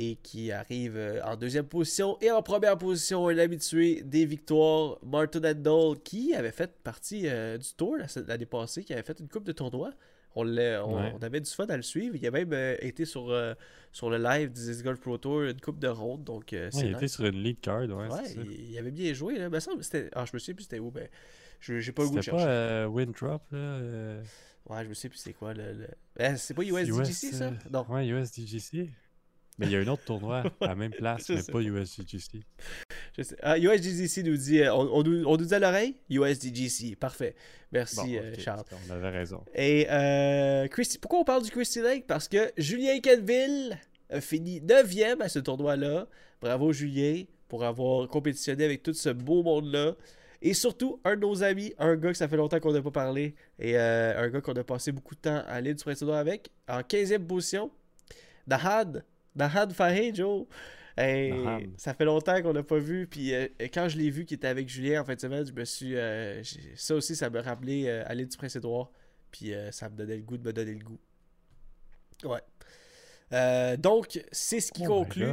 [0.01, 2.17] et qui arrive euh, en deuxième position.
[2.21, 7.59] Et en première position, un habitué des victoires, Martin Handel, qui avait fait partie euh,
[7.59, 9.91] du tour la- l'année passée, qui avait fait une coupe de tournoi.
[10.37, 11.13] On, on, Ouais.
[11.19, 12.15] on avait du fun à le suivre.
[12.15, 13.55] Il a même euh, été sur, euh,
[13.91, 16.23] sur le live du Disc Golf Pro Tour, une coupe de ronde.
[16.23, 16.97] Donc, Ouais, il nice.
[16.97, 17.95] était sur une lead card, ouais.
[18.09, 18.41] Ouais, ça.
[18.45, 19.37] il, il avait bien joué.
[19.37, 19.59] Là.
[19.59, 20.11] Semble que c'était...
[20.15, 20.93] Ah, je me souviens plus c'était où.
[20.93, 21.09] Ben,
[21.59, 22.47] je j'ai pas le goût de C'était chercher.
[22.47, 23.81] pas euh, Winthrop, là.
[24.71, 25.55] Ouais, je me sais plus c'est quoi.
[25.55, 25.89] Le, le-
[26.21, 27.51] Eh, c'est pas USDGC, US, ça?
[27.73, 27.85] Non.
[27.89, 28.91] Ouais, USDGC.
[29.59, 32.43] Mais il y a un autre tournoi à la même place, mais sais pas USDGC.
[33.17, 33.37] Je sais.
[33.43, 35.97] Ah, USDGC nous dit, euh, on, on nous, on nous dit à l'oreille?
[36.11, 37.35] USDGC, parfait.
[37.73, 38.63] Merci Bon, euh, Charles.
[38.89, 39.43] On avait raison.
[39.55, 42.07] Et euh, Christy- pourquoi on parle du Christy Lake?
[42.07, 43.77] Parce que Julien Canville
[44.11, 46.07] a fini 9e à ce tournoi-là.
[46.41, 49.95] Bravo Julien pour avoir compétitionné avec tout ce beau monde-là.
[50.41, 52.93] Et surtout, un de nos amis, un gars que ça fait longtemps qu'on n'a pas
[52.93, 56.19] parlé, et euh, un gars qu'on a passé beaucoup de temps à l'île du Prince-Édouard
[56.19, 57.73] avec, en 15e position,
[58.47, 59.05] Dahad.
[59.39, 60.47] Dahad Fahey, Joe.
[60.97, 61.33] Hey,
[61.77, 64.49] ça fait longtemps qu'on n'a pas vu, puis euh, quand je l'ai vu qui était
[64.49, 65.95] avec Julien en fin de semaine, je me suis.
[65.97, 66.43] euh,
[66.75, 68.91] ça aussi, ça me rappelait euh, l'île du Prince-Édouard,
[69.31, 70.99] puis ça me donnait le goût de me donner le goût.
[72.25, 73.77] Ouais.
[73.77, 75.31] Donc, c'est ce qui Oh conclut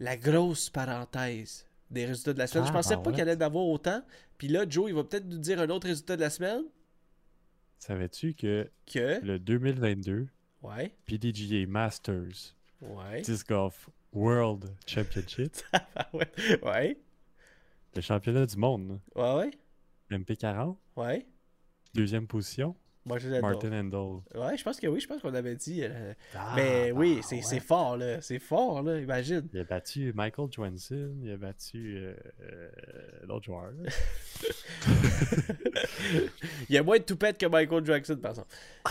[0.00, 2.64] la grosse parenthèse des résultats de la semaine.
[2.66, 3.14] je Ah, pensais bah pas ouais.
[3.16, 4.02] qu'il allait en avoir autant.
[4.36, 6.64] Puis là, Joe, il va peut-être nous dire un autre résultat de la semaine
[7.78, 9.24] Savais-tu que que?
[9.24, 10.26] le 2022
[10.62, 13.22] Ouais, PDGA Masters ouais.
[13.22, 15.54] Disc Golf World Championship,
[16.12, 16.30] ouais,
[16.62, 16.98] ouais,
[17.94, 19.50] le championnat du monde, ouais, ouais,
[20.10, 21.26] MP40, ouais.
[21.94, 22.74] deuxième position,
[23.06, 23.40] L'adore.
[23.50, 24.20] Martin Endall.
[24.34, 25.80] Ouais, je pense que oui, je pense qu'on avait dit.
[25.84, 27.60] euh, Ah, mais oui, bah c'est ouais.
[27.60, 28.20] fort, là.
[28.20, 29.48] C'est fort, là, imagine.
[29.52, 32.68] Il a battu Michael Johnson, il a battu euh, euh,
[33.28, 33.70] l'autre joueur.
[36.68, 38.54] Il y a moins de toupette que Michael Jackson, par exemple.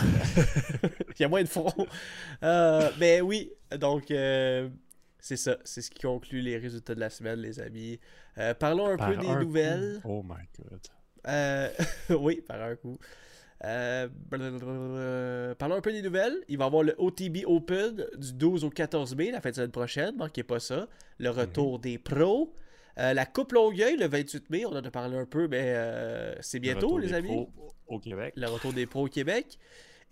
[1.18, 1.72] Il y a moins de front.
[2.98, 5.56] Mais oui, donc, c'est ça.
[5.64, 7.98] C'est ce qui conclut les résultats de la semaine, les amis.
[8.38, 10.00] Euh, parlons un Par peu des un nouvelles.
[10.02, 10.08] coup.
[10.10, 10.80] Oh my god.
[11.28, 11.68] Euh,
[12.10, 12.98] oui, par un coup.
[13.64, 16.36] Euh, parlons un peu des nouvelles.
[16.48, 19.54] Il va y avoir le OTB Open du 12 au 14 mai, la fin de
[19.54, 20.16] semaine prochaine.
[20.16, 20.88] Manquez pas ça.
[21.18, 22.54] Le retour des pros.
[22.98, 26.34] Euh, la Coupe Longueuil, le 28 mai, on en a parlé un peu, mais euh,
[26.40, 27.28] c'est bientôt, les des amis.
[27.28, 28.32] pros Au Québec.
[28.36, 29.58] Le retour des pros au Québec.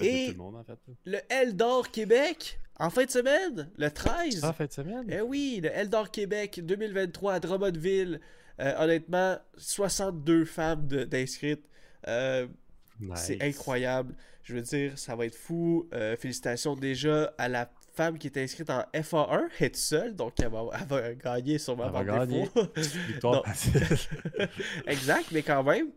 [0.00, 0.78] Et le monde en fait.
[0.86, 0.94] là.
[1.04, 4.40] le Eldor Québec, en fin de semaine, le 13.
[4.40, 5.06] Ça, en fin de semaine?
[5.08, 8.20] Eh oui, le Eldor Québec 2023 à Drummondville.
[8.60, 11.68] Euh, honnêtement, 62 femmes d'inscrites.
[12.06, 12.46] Euh,
[13.14, 14.14] C'est incroyable.
[14.42, 15.88] Je veux dire, ça va être fou.
[15.94, 19.48] Euh, félicitations déjà à la femme qui est inscrite en FA1.
[19.60, 22.42] Elle est toute seule, donc elle va, elle va gagner sûrement Elle va par gagner.
[22.42, 22.66] défaut.
[23.08, 23.42] Victoire
[24.86, 25.88] exact, mais quand même,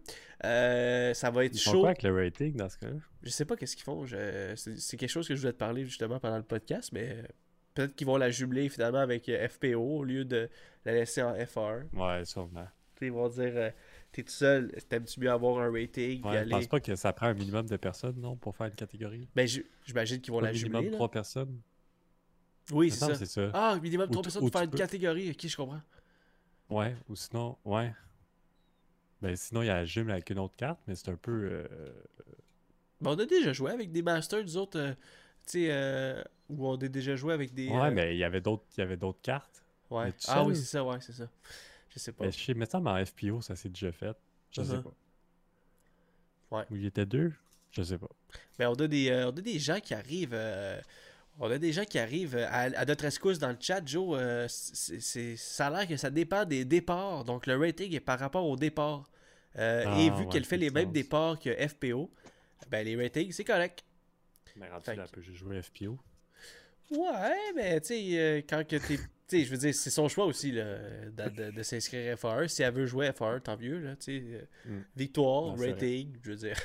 [0.45, 1.79] euh, ça va être Ils font chaud.
[1.81, 2.93] quoi avec le rating dans ce cas-là?
[3.23, 4.05] Je sais pas qu'est-ce qu'ils font.
[4.05, 7.23] Je- C'est quelque chose que je voulais te parler justement pendant le podcast, mais euh,
[7.73, 10.49] peut-être qu'ils vont la jumeler finalement avec FPO au lieu de
[10.85, 11.83] la laisser en FA1.
[11.93, 12.67] Ouais, sûrement.
[13.01, 13.69] Ils vont dire euh,
[14.17, 16.49] T'es tout seul, t'aimes-tu mieux avoir un rating Ouais, je aller?
[16.49, 19.27] pense pas que ça prend un minimum de personnes, non, pour faire une catégorie?
[19.35, 19.47] Ben,
[19.85, 20.89] j'imagine qu'ils vont la minimum jumeler.
[20.89, 20.95] là.
[20.97, 21.61] 3 personnes.
[22.71, 23.51] Oui, c'est ça.
[23.53, 25.29] Ah, minimum Ou 3 tu- personnes ou pour faire une peux- catégorie.
[25.29, 25.81] Ok, je comprends.
[26.71, 27.93] Ouais, ou sinon, ouais.
[29.21, 31.31] Ben sinon, il y a la jume avec une autre carte, mais c'est un peu.
[31.51, 31.91] euh,
[32.99, 34.79] Ben, on a déjà joué avec des masters, nous autres.
[34.79, 34.93] euh,
[35.45, 37.69] tu sais, euh, où on a déjà joué avec des.
[37.69, 39.63] Ouais, euh, mais il y avait d'autres il y avait d'autres cartes.
[39.91, 40.11] Ouais.
[40.27, 41.29] Ah oui, c'est ça, ouais, c'est ça.
[41.97, 42.25] Je sais pas.
[42.25, 44.15] Mais je sais, mais ça, mais en FPO, ça s'est déjà fait.
[44.51, 44.83] Je sais Uh-huh.
[44.83, 46.57] pas.
[46.57, 46.63] Ouais.
[46.71, 47.33] Ou il était deux?
[47.71, 48.07] Je sais pas.
[48.57, 50.33] Ben, on a des, euh, on a des gens qui arrivent.
[50.33, 50.79] euh,
[51.39, 54.17] on a des gens qui arrivent euh, à, à notre escousse dans le chat, Joe.
[54.19, 57.25] euh, c'est, ça a l'air que ça dépend des départs.
[57.25, 59.09] Donc, le rating est par rapport au départ.
[59.57, 62.09] Euh, Ah, et vu ouais, qu'elle fait les mêmes départs que FPO,
[62.69, 63.83] ben, les ratings, c'est correct.
[64.55, 65.97] Mais rendu Fait là, que- juste jouer FPO.
[66.91, 68.97] Ouais, mais tu sais, quand que t'es.
[69.27, 70.77] Tu sais, je veux dire, c'est son choix aussi là,
[71.11, 72.47] de, de- de s'inscrire FA1.
[72.47, 73.77] Si elle veut jouer FA1, tant mieux.
[73.79, 74.79] Là, euh, Mm.
[74.95, 76.55] Victoire, Non, rating, je veux dire.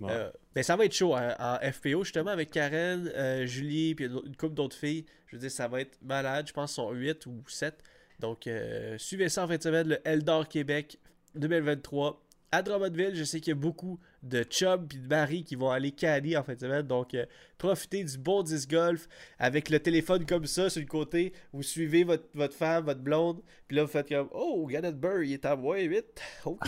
[0.00, 0.12] Ouais.
[0.12, 4.04] Euh, mais ça va être chaud hein, en FPO, justement, avec Karen, euh, Julie, puis
[4.06, 5.04] une couple d'autres filles.
[5.26, 6.46] Je veux dire, ça va être malade.
[6.48, 7.74] Je pense qu'ils sont 8 ou 7.
[8.20, 10.98] Donc, euh, suivez ça en fin de semaine, le Eldor Québec
[11.34, 12.24] 2023.
[12.50, 15.70] À Drummondville, je sais qu'il y a beaucoup de chums et de maris qui vont
[15.70, 16.86] aller caddy en fin de semaine.
[16.86, 17.26] Donc, euh,
[17.58, 19.06] profitez du bon disc golf
[19.38, 21.34] avec le téléphone comme ça sur le côté.
[21.52, 23.42] Vous suivez votre, votre femme, votre blonde.
[23.66, 26.04] Puis là, vous faites comme Oh, Gannon Burr, il est à moins 8.
[26.46, 26.58] OK.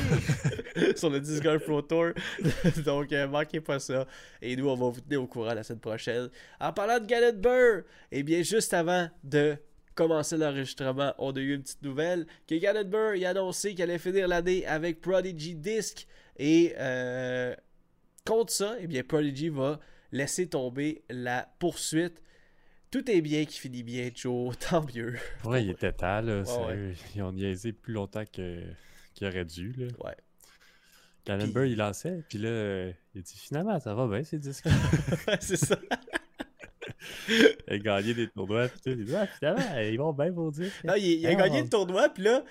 [0.97, 2.11] sur le disc golf pro tour.
[2.85, 4.07] Donc, euh, manquez pas ça.
[4.43, 6.29] Et nous, on va vous tenir au courant la semaine prochaine.
[6.61, 9.57] En parlant de Gannon Burr, eh bien, juste avant de
[10.01, 13.99] commencer l'enregistrement, on a eu une petite nouvelle que Burr il a annoncé qu'il allait
[13.99, 16.07] finir l'année avec Prodigy Disc.
[16.39, 17.55] Et euh,
[18.25, 19.79] contre ça, eh bien, Prodigy va
[20.11, 22.23] laisser tomber la poursuite.
[22.91, 24.57] Tout est bien qui finit bien, Joe.
[24.71, 25.17] Tant mieux.
[25.45, 26.45] Ouais, il était temps, là.
[26.67, 26.95] Ouais.
[27.15, 28.75] Ils ont niaisé plus longtemps qu'il
[29.21, 29.87] aurait dû, là.
[30.03, 30.17] Ouais.
[31.27, 34.67] Callenberg, il lançait, puis là, il dit finalement, ça va bien, ces disques.
[35.41, 35.77] c'est ça.
[37.29, 38.91] il a gagné des tournois, puis tout.
[38.99, 40.85] Il dit, ah, finalement, ils vont bien, vos disques.
[40.85, 41.35] Non, il, il a Ah.
[41.35, 42.45] gagné le tournoi, puis là,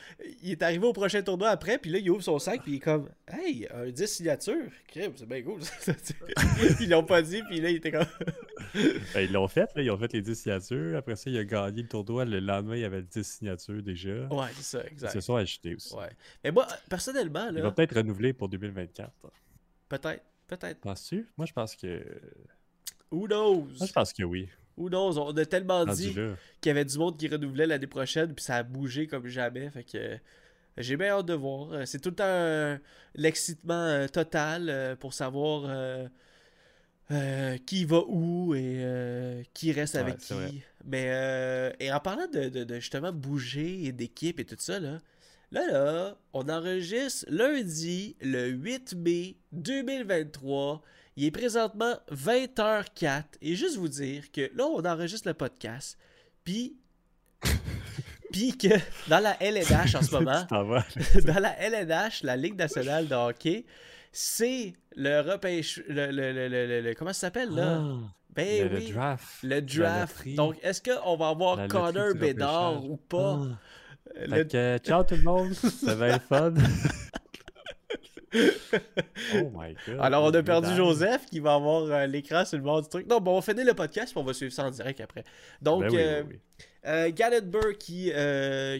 [0.43, 2.75] il est arrivé au prochain tournoi après, puis là, il ouvre son sac, puis il
[2.75, 4.55] est comme Hey, un 10 signature?
[4.87, 5.61] Crème, c'est bien cool.
[6.79, 8.05] Ils l'ont pas dit, puis là, il était comme
[9.13, 10.97] Ben, ils l'ont fait, là, ils ont fait les 10 signatures.
[10.97, 12.25] Après ça, il a gagné le tournoi.
[12.25, 14.25] Le lendemain, il y avait 10 signatures déjà.
[14.31, 15.11] Ouais, c'est ça, Ils exact.
[15.13, 15.93] se sont achetés aussi.
[15.95, 16.09] Ouais.
[16.43, 19.11] Mais moi, personnellement, Il va là, peut-être renouveler pour 2024.
[19.89, 20.79] peut-être, peut-être.
[20.81, 21.27] Penses-tu?
[21.37, 22.03] Moi, je pense que.
[23.11, 23.65] Who knows?
[23.77, 24.47] Moi, je pense que oui.
[24.77, 25.17] Who knows?
[25.17, 26.13] On a tellement dit
[26.61, 29.69] qu'il y avait du monde qui renouvelait l'année prochaine, puis ça a bougé comme jamais.
[29.71, 30.17] Fait que
[30.77, 31.73] J'ai bien hâte de voir.
[31.73, 32.77] Euh, C'est tout le temps euh,
[33.15, 36.07] l'excitement euh, total euh, pour savoir euh,
[37.11, 40.49] euh, qui va où et euh, qui reste Ouais, avec vrai.
[40.51, 40.61] qui.
[40.85, 44.79] Mais euh, et en parlant de, de- de justement bouger et d'équipe et tout ça,
[44.79, 44.99] là,
[45.51, 50.81] là, là, on enregistre lundi le 8 mai 2023.
[51.19, 53.23] Il est présentement 20h04.
[53.41, 55.97] Et juste vous dire que là, on enregistre le podcast.
[56.45, 56.77] Puis.
[58.31, 58.67] Puis que
[59.09, 63.65] dans la LNH en ce moment, dans la LNH, la Ligue nationale de hockey,
[64.13, 65.81] c'est le repêche.
[65.89, 67.81] Le, le- le- le- comment ça s'appelle là?
[67.81, 67.97] Ah,
[68.35, 68.91] Ben le, le oui.
[68.93, 69.25] draft.
[69.43, 70.27] Le draft.
[70.35, 73.39] Donc, est-ce qu'on va avoir Connor Bédard ou pas?
[73.41, 73.57] Ah.
[74.19, 76.53] Euh, Fait le- que, ciao tout le monde, c'était bien le fun.
[79.35, 79.97] oh my god.
[79.99, 80.75] Alors, on a perdu.
[80.75, 83.07] Joseph qui va avoir euh, l'écran sur le bord du truc.
[83.07, 85.23] Non, bon, on finit le podcast puis on va suivre ça en direct après.
[85.61, 86.39] Donc, Ben oui, euh, oui, oui.
[86.85, 88.11] Euh, Garrett Burr qui,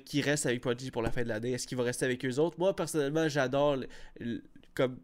[0.05, 2.38] qui reste avec Prodigy pour la fin de l'année, est-ce qu'il va rester avec eux
[2.38, 2.57] autres?
[2.57, 3.77] Moi, personnellement, j'adore.
[4.73, 4.99] comme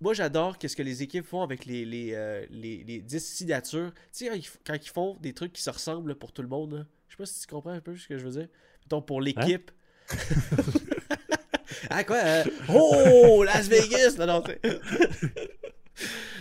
[0.00, 3.92] Moi, j'adore qu'est-ce que les équipes font avec les, les, euh, les, les 10 signatures.
[4.12, 6.86] Tu sais, quand ils, font des trucs qui se ressemblent pour tout le monde, là.
[7.08, 8.48] je sais pas si tu comprends un peu ce que je veux dire.
[8.84, 9.70] Mettons, pour l'équipe.
[11.90, 14.42] ah, quoi euh, Oh, Las Vegas Non, non,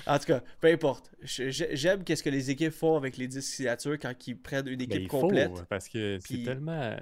[0.07, 1.11] En tout cas, peu importe.
[1.21, 4.83] J'aime qu'est-ce que les équipes font avec les 10 signatures quand ils prennent une Ben,
[4.85, 5.65] équipe il faut, complète.
[5.69, 6.97] parce que c'est tellement euh,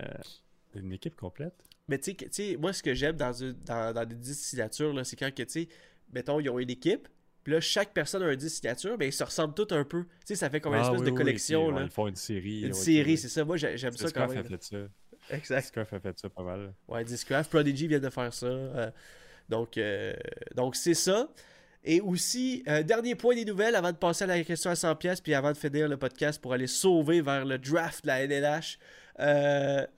[0.76, 1.54] une équipe complète.
[1.88, 5.16] Mais tu sais, moi, ce que j'aime dans, une- dans, dans des 10 signatures, c'est
[5.16, 5.68] quand, tu sais,
[6.12, 7.08] mettons, ils ont une équipe,
[7.44, 10.04] puis là, chaque personne a un 10 signatures, ben, ils se ressemblent tous un peu.
[10.04, 11.84] Tu sais, ça fait comme une Ah, espèce oui, de oui, collection, ouais, là.
[11.84, 12.62] Ils font une série.
[12.62, 13.46] Une ouais, série, c'est ça.
[13.46, 14.44] Moi, j'ai- j'aime ça quand même.
[14.44, 14.78] fait ça.
[15.30, 15.62] Exact.
[15.62, 16.74] Discraft a fait ça pas mal.
[16.88, 18.46] Ouais, Discraft, Prodigy vient de faire ça.
[18.46, 18.92] euh,
[19.50, 20.14] donc, euh,
[20.56, 21.30] donc c'est ça.
[21.84, 25.22] Et aussi, euh, dernier point des nouvelles avant de passer à la question à 100$,
[25.22, 28.78] puis avant de finir le podcast pour aller sauver vers le draft de la NLH.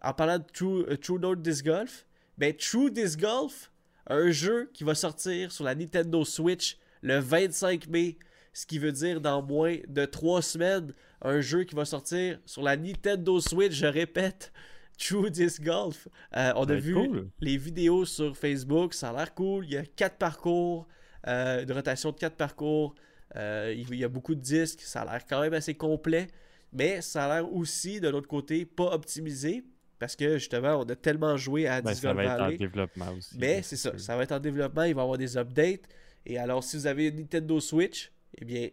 [0.01, 2.05] en parlant de True, euh, True North Disc Golf,
[2.37, 3.71] ben True Disc Golf,
[4.07, 8.17] un jeu qui va sortir sur la Nintendo Switch le 25 mai,
[8.53, 12.61] ce qui veut dire dans moins de 3 semaines, un jeu qui va sortir sur
[12.61, 14.51] la Nintendo Switch, je répète,
[14.99, 16.07] True Disc Golf.
[16.35, 17.29] Euh, on Ça a vu cool.
[17.39, 19.65] les vidéos sur Facebook, ça a l'air cool.
[19.65, 20.87] Il y a quatre parcours,
[21.27, 22.93] euh, une rotation de quatre parcours.
[23.35, 26.27] Euh, il y a beaucoup de disques, ça a l'air quand même assez complet.
[26.73, 29.63] Mais ça a l'air aussi, de l'autre côté, pas optimisé.
[29.97, 32.57] Parce que justement, on a tellement joué à Ben, Disc ça Golf va être en
[32.57, 33.37] développement aussi.
[33.37, 35.81] Mais c'est ça, ça va être en développement, il va y avoir des updates.
[36.25, 38.69] Et alors, si vous avez une Nintendo Switch, eh bien,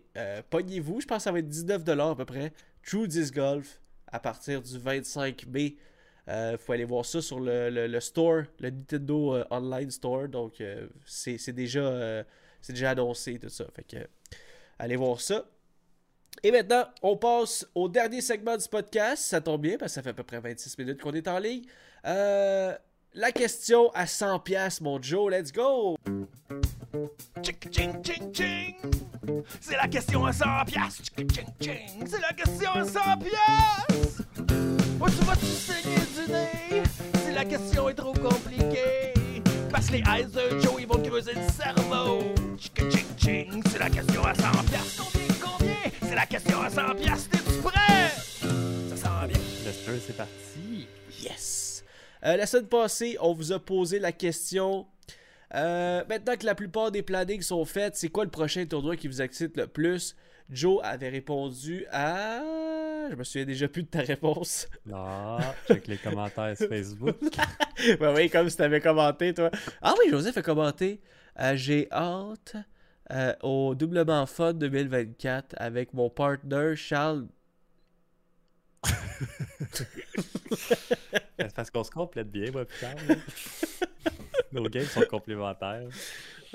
[0.51, 2.53] pognez-vous, je pense que ça va être 19$ à peu près.
[2.85, 5.77] True Disc Golf à partir du 25 mai.
[6.29, 10.29] Il faut aller voir ça sur le, le- le store, le Nintendo euh, Online Store.
[10.29, 12.25] Donc, euh, c'est déjà, euh,
[12.69, 13.65] déjà annoncé, tout ça.
[13.75, 13.97] Fait que,
[14.79, 15.45] allez voir ça.
[16.43, 19.23] Et maintenant, on passe au dernier segment du podcast.
[19.25, 21.39] Ça tombe bien parce que ça fait à peu près 26 minutes qu'on est en
[21.39, 21.65] ligne.
[22.05, 22.75] Euh,
[23.15, 25.31] la question à 100$, piastres, mon Joe.
[25.33, 25.97] Let's go!
[29.61, 31.03] C'est la question à 100 piastres.
[31.17, 32.07] Ching, ching, ching.
[32.07, 34.23] C'est la question à 100 piastres.
[35.01, 36.83] Où tu vas-tu saigner du nez
[37.25, 39.13] si la question est trop compliquée?
[39.71, 42.35] Parce que les eyes de Joe, ils vont te creuser le cerveau.
[43.19, 43.63] Ching.
[43.71, 45.13] C'est la question à 100 piastres.
[45.13, 45.91] Combien, combien?
[46.09, 47.31] C'est la question à 100 piastres.
[47.31, 48.09] T'es-tu prêt?
[48.89, 49.41] Ça sent bien.
[49.65, 50.87] Lester, c'est parti.
[51.23, 51.85] Yes!
[52.25, 54.87] Euh, la semaine passée, on vous a posé la question.
[55.55, 59.09] euh, maintenant que la plupart des plannings sont faits, c'est quoi le prochain tournoi qui
[59.09, 60.17] vous excite le plus?
[60.51, 62.41] Joe avait répondu à.
[63.11, 64.69] Je me souviens déjà plus de ta réponse.
[64.87, 67.17] Non, check les commentaires sur Facebook.
[68.01, 69.51] ben oui, comme si t'avais commenté, toi.
[69.83, 71.01] Ah oui, Joseph a commenté.
[71.41, 72.57] Euh, J'ai hâte
[73.13, 77.27] euh, au Doublement Fun 2024 avec mon partner Charles.
[81.39, 82.95] C'est parce qu'on se complète bien, moi, putain.
[84.53, 85.89] Nos games sont complémentaires.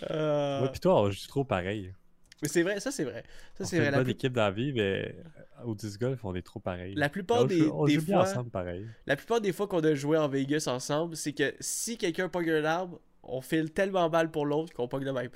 [0.09, 1.93] Euh, Moi, pis toi, on joue trop pareil.
[2.41, 3.23] Mais c'est vrai, ça c'est vrai.
[3.56, 3.86] Ça On c'est vrai.
[3.88, 5.15] une La, bonne plus- équipe dans la vie, mais
[5.63, 6.95] au disc golf, on est trop pareil.
[6.95, 8.30] la plupart on des, joue, on des joue bien fois.
[8.32, 8.88] ensemble pareil.
[9.06, 12.49] La plupart des fois qu'on a joué en Vegas ensemble, c'est que si quelqu'un pogne
[12.49, 15.30] un arbre, on file tellement mal pour l'autre qu'on pogne de même.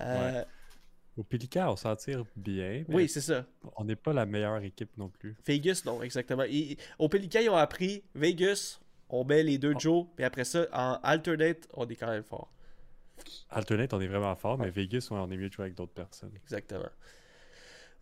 [0.00, 0.44] Euh,
[1.16, 3.44] Au Pelican, on s'en tire bien, mais Oui, c'est ça.
[3.76, 5.36] on n'est pas la meilleure équipe non plus.
[5.46, 6.44] Vegas, non, exactement.
[6.98, 10.98] Au Pelican, ils ont appris Vegas, on met les deux Joe, puis après ça, en
[11.02, 12.50] alternate, on est quand même fort.
[13.50, 15.92] Alternate, on est vraiment fort, mais Vegas, ouais, on est mieux de jouer avec d'autres
[15.92, 16.32] personnes.
[16.42, 16.88] Exactement.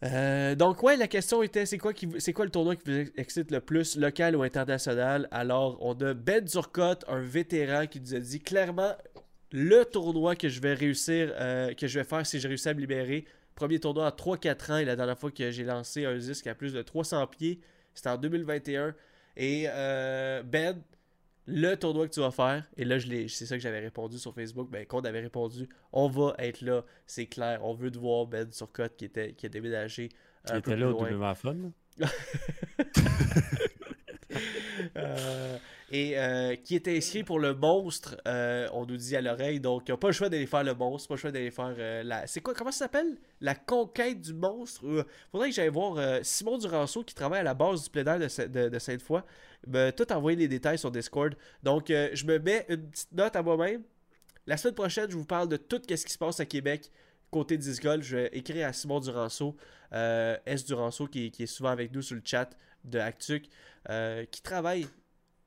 [0.04, 3.10] Euh, donc ouais, la question était c'est quoi qui c'est quoi le tournoi qui vous
[3.16, 5.26] excite le plus, local ou international?
[5.32, 8.92] Alors on a Ben Durcotte, un vétéran qui nous a dit clairement
[9.50, 12.74] le tournoi que je vais réussir, euh, que je vais faire si je réussis à
[12.74, 13.24] me libérer.
[13.54, 16.54] Premier tournoi à 3-4 ans et la dernière fois que j'ai lancé un disque à
[16.54, 17.60] plus de 300 pieds,
[17.92, 18.94] c'était en 2021.
[19.36, 20.80] Et euh, Ben,
[21.50, 24.68] le tournoi que tu vas faire, et là, c'est ça que j'avais répondu sur Facebook,
[24.70, 28.50] ben, qu'on avait répondu, on va être là, c'est clair, on veut te voir Ben
[28.50, 30.10] Turcotte qui, était, qui a déménagé
[30.44, 31.56] Qui était là au Fun.
[34.96, 35.58] Euh,
[35.90, 39.58] et euh, qui était inscrit pour le monstre, euh, on nous dit à l'oreille.
[39.58, 41.74] Donc, ils n'ont pas le choix d'aller faire le monstre, pas le choix d'aller faire
[41.78, 42.26] euh, la.
[42.26, 43.16] C'est quoi, comment ça s'appelle?
[43.40, 45.06] La conquête du monstre?
[45.32, 48.46] Faudrait que j'aille voir Simon Duranceau qui travaille à la base du plénaire de, Sa-
[48.46, 49.22] de, de Sainte-Foy.
[49.96, 51.34] tout envoyé les détails sur Discord.
[51.62, 53.82] Donc, je me mets une petite note à moi-même.
[54.46, 56.90] La semaine prochaine, je vous parle de tout ce qui se passe à Québec.
[57.30, 59.56] Côté disc golf, je vais écrire à Simon Duranceau,
[59.92, 62.50] S Duranceau, qui, est souvent avec nous sur le chat
[62.84, 63.48] de Actuc,
[64.30, 64.86] qui travaille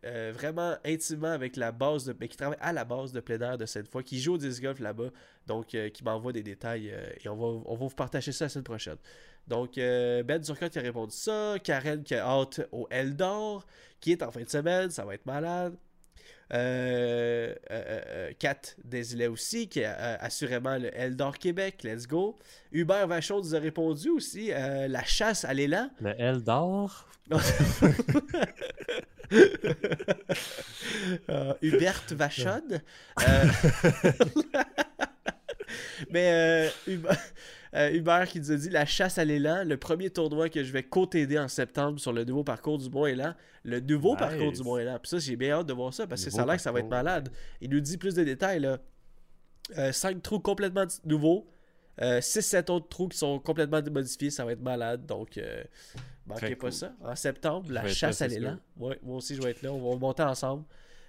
[0.03, 2.15] euh, vraiment intimement avec la base de.
[2.19, 4.37] mais qui travaille à la base de plein air de cette fois, qui joue au
[4.37, 5.09] disc golf là-bas,
[5.47, 8.45] donc euh, qui m'envoie des détails euh, et on va, on va vous partager ça
[8.45, 8.97] la semaine prochaine.
[9.47, 13.65] Donc, euh, Ben Turcotte qui a répondu ça, Karen qui a hâte au Eldor,
[13.99, 15.75] qui est en fin de semaine, ça va être malade.
[18.39, 22.37] Kat Desilets aussi, qui a assurément le Eldor Québec, let's go.
[22.73, 25.89] Hubert Vachon nous a répondu aussi, la chasse à l'élan.
[26.01, 27.07] Le L d'or.
[31.29, 32.61] Euh, Hubert Vachon.
[32.71, 32.81] Euh,
[36.11, 36.69] Mais
[37.73, 40.71] euh, Hubert, qui nous a dit la chasse à l'élan, le premier tournoi que je
[40.71, 43.33] vais co-t'aider en septembre sur le nouveau parcours du Mont Élan.
[43.63, 44.19] Le nouveau Nice.
[44.19, 44.97] parcours du Mont Élan.
[44.99, 46.71] Puis ça, j'ai bien hâte de voir ça parce que ça a l'air que ça
[46.71, 47.29] va être malade.
[47.61, 48.79] Il nous dit plus de détails là.
[49.91, 51.47] 5 trous complètement nouveaux.
[51.99, 55.05] 6-7 autres trous qui sont complètement modifiés, ça va être malade.
[55.05, 55.63] Donc, euh,
[56.31, 56.73] manquez Très pas cool.
[56.73, 56.93] ça.
[57.03, 58.57] En septembre, la chasse là, à l'élan.
[58.77, 59.71] Ouais, moi aussi, je vais être là.
[59.71, 60.63] On va monter ensemble.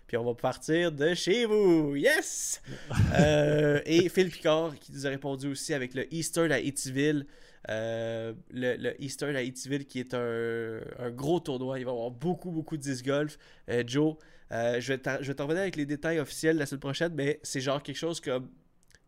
[0.07, 1.97] Puis on va partir de chez vous.
[1.97, 2.61] Yes!
[3.19, 7.27] Euh, et Phil Picard qui nous a répondu aussi avec le Eastern à Eatyville.
[7.71, 11.79] Euh, le, le Eastern à Eatyville qui est un, un gros tournoi.
[11.79, 13.39] Il va y avoir beaucoup, beaucoup de disc golf.
[13.71, 14.17] Euh, Joe,
[14.51, 17.39] je vais t'en- je vais t'en revenir avec les détails officiels la semaine prochaine, mais
[17.43, 18.49] c'est genre quelque chose comme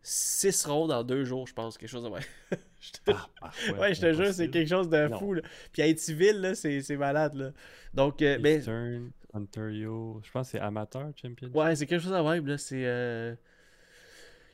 [0.07, 1.77] 6 rondes en deux jours, je pense.
[1.79, 2.23] Quelque chose de même.
[2.81, 5.33] Je te- Ah, Ouais, je te jure, c'est quelque chose de fou.
[5.33, 5.41] Là.
[5.73, 7.35] Puis à Eatyville, là, c'est c'est malade.
[7.35, 7.51] Là.
[7.95, 10.21] Donc, euh, mais, Eastern, Ontario.
[10.23, 11.57] Je pense que c'est Amateur Championship.
[11.57, 12.47] ouais, c'est quelque chose de même.
[12.47, 12.59] Là.
[12.59, 12.85] C'est.
[12.85, 13.35] euh,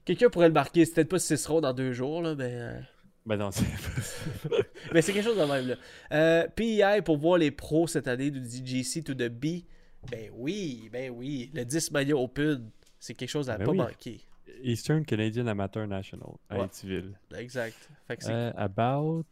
[0.05, 0.85] Quelqu'un pourrait le marquer.
[0.85, 2.51] C'est peut-être pas 6 rondes en deux jours, là, mais.
[2.53, 2.81] euh,
[3.27, 4.65] Ben non, c'est impossible.
[4.95, 5.67] Mais c'est quelque chose de même.
[5.69, 5.77] Là.
[6.13, 9.65] Euh, pour voir les pros cette année du DGC to the B.
[10.11, 11.51] Ben oui, ben oui.
[11.53, 13.79] Le 10 Mania Open, c'est quelque chose à Ben pas oui.
[13.79, 14.21] manquer.
[14.63, 16.69] Eastern Canadian Amateur National à Ouais.
[17.37, 17.89] Exact.
[18.07, 18.25] Fait que.
[18.29, 19.25] Euh, about.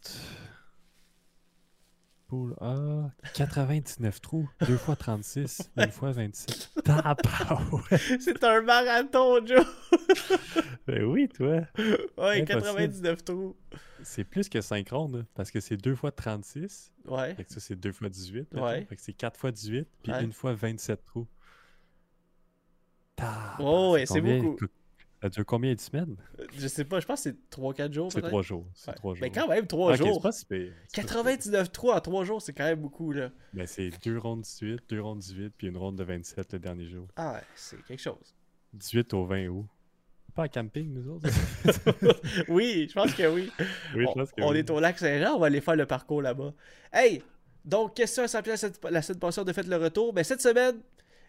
[2.29, 3.11] Pool A.
[3.35, 4.49] 99 trous.
[4.67, 5.71] 2 fois 36.
[5.79, 6.73] 1 fois 27.
[6.85, 8.01] Tabarouette.
[8.21, 9.65] C'est un marathon, Joe!
[10.87, 11.63] Ben oui, toi.
[12.17, 12.47] Ouais, Impossible.
[12.47, 13.57] 99 trous.
[14.03, 16.93] C'est plus que 5 rondes, là, parce que c'est 2 fois 36.
[17.07, 17.35] Ouais.
[17.35, 18.53] Fait que ça, c'est 2 fois 18.
[18.53, 18.65] mettons.
[18.67, 18.85] Ouais.
[18.87, 20.19] Fait que c'est 4 fois 18, puis Ouais.
[20.25, 21.27] 1 fois 27 trous.
[23.59, 24.57] Oh, ouais, c'est beaucoup.
[25.21, 26.17] Ça dure combien de semaines?
[26.57, 28.13] Je sais pas, je pense que c'est 3-4 jours.
[28.13, 28.31] C'est peut-être.
[28.31, 28.67] 3 jours.
[28.75, 28.95] C'est Ouais.
[28.97, 29.21] 3 jours.
[29.23, 30.15] Mais quand même, 3 Ok, jours.
[30.15, 30.73] c'est pas si pire.
[30.89, 31.07] C'est pas si pire.
[31.07, 33.31] 99 trous en 3 jours, c'est quand même beaucoup, là.
[33.53, 36.89] Ben, c'est 2 rondes 18, 2 rondes 18, puis une ronde de 27 le dernier
[36.89, 37.09] jour.
[37.17, 38.35] Ah ouais, c'est quelque chose.
[38.75, 39.67] 18 au 20 août.
[40.35, 41.29] Pas à camping, nous autres?
[42.49, 43.51] oui, je pense que oui.
[43.97, 44.59] oui, on je pense que on oui.
[44.59, 46.53] est au lac Saint-Jean, on va aller faire le parcours là-bas.
[46.93, 47.23] Hey!
[47.65, 50.15] Donc, question à 100 pièces la semaine- la semaine passée, on a fait le retour.
[50.15, 50.77] Mais cette semaine,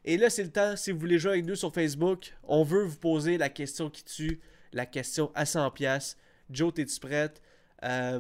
[0.06, 2.84] et là, c'est le temps, si vous voulez jouer avec nous sur Facebook, on veut
[2.84, 4.40] vous poser la question qui tue,
[4.72, 6.18] la question à 100 pièces.
[6.50, 7.42] Joe, t'es-tu prête?
[7.84, 8.20] Euh,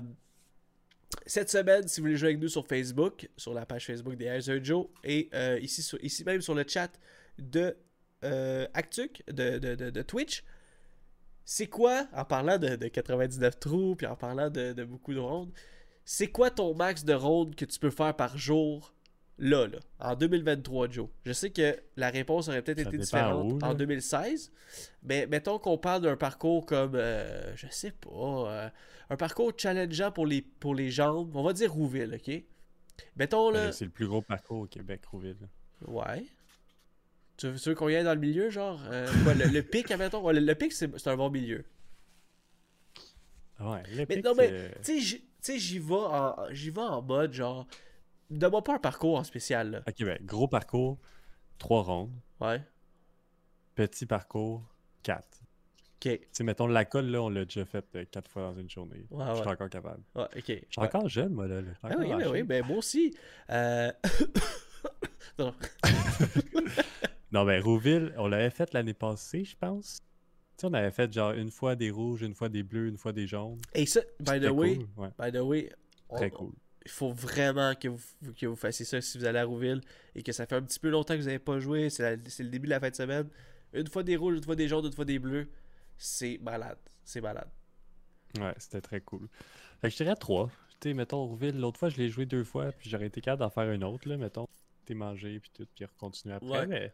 [1.25, 4.25] cette semaine, si vous voulez jouer avec nous sur Facebook, sur la page Facebook des
[4.25, 6.91] Heiser Joe, et euh, ici, même sur le chat
[7.37, 7.75] de
[8.23, 10.43] euh, Actuc, de, Twitch,
[11.45, 15.19] c'est quoi, en parlant de, de 99 trous, puis en parlant de, de beaucoup de
[15.19, 15.51] rondes,
[16.05, 18.93] c'est quoi ton max de rondes que tu peux faire par jour,
[19.39, 21.07] là, là, en 2023, Joe?
[21.25, 24.51] Je sais que la réponse aurait peut-être été différente où, en 2016,
[25.03, 28.69] mais mettons qu'on parle d'un parcours comme, euh, je sais pas, euh,
[29.09, 32.43] un parcours challengeant pour les, pour les jambes, on va dire Rouville, ok?
[33.15, 35.37] Mettons, là, C'est le plus gros parcours au Québec, Rouville.
[35.87, 36.25] Ouais.
[37.37, 40.21] Tu veux, qu'on y aille dans le milieu, genre euh, quoi, le, le pic, admettons?
[40.21, 41.63] Ouais, Le, le pic, c'est un bon milieu.
[43.59, 47.67] Ouais, Mais l'épique, non, mais, tu sais, vais, en- j'y vais en mode genre.
[48.29, 49.83] Donne-moi pas un parcours en spécial, là.
[49.87, 50.97] Ok, ben, gros parcours,
[51.57, 52.11] 3 rondes.
[52.39, 52.61] Ouais.
[53.75, 54.63] Petit parcours,
[55.03, 55.17] 4.
[56.01, 56.05] Ok.
[56.05, 58.69] Ouais, Tu sais, mettons, la colle, là, on l'a déjà fait 4 fois dans une
[58.69, 59.05] journée.
[59.09, 59.51] Ouais, Je suis ouais.
[59.51, 60.03] encore capable.
[60.15, 60.29] ok.
[60.35, 60.85] Je suis Ouais.
[60.87, 61.61] encore jeune, moi, là.
[61.83, 63.13] Ah oui, oui, ben moi aussi.
[63.49, 63.91] Euh...
[65.39, 65.53] non,
[67.31, 67.45] non.
[67.45, 69.99] Ben, Rouville, on l'avait fait l'année passée, je pense.
[70.57, 72.97] Tu sais, on avait fait genre une fois des rouges, une fois des bleus, une
[72.97, 73.59] fois des jaunes.
[73.73, 75.09] Et ça, by the way, cool, ouais.
[75.19, 75.71] by the way,
[76.09, 76.51] on, Très cool.
[76.85, 77.99] Il faut vraiment que vous,
[78.37, 79.81] que vous fassiez ça si vous allez à Rouville
[80.15, 81.89] et que ça fait un petit peu longtemps que vous n'avez pas joué.
[81.89, 83.27] C'est le début de la fin de semaine.
[83.73, 85.49] Une fois des rouges, une fois des jaunes, une fois des bleus.
[85.97, 86.77] C'est malade.
[87.03, 87.49] C'est malade.
[88.39, 89.27] Ouais, c'était très cool.
[89.81, 90.49] Fait que je dirais 3.
[90.79, 93.41] Tu sais, mettons, Rouville, l'autre fois, je l'ai joué deux fois, puis j'aurais été capable
[93.41, 94.47] d'en faire une autre, là, mettons.
[94.85, 96.67] T'es mangé, puis tout, puis continuer après, Ouais.
[96.67, 96.93] mais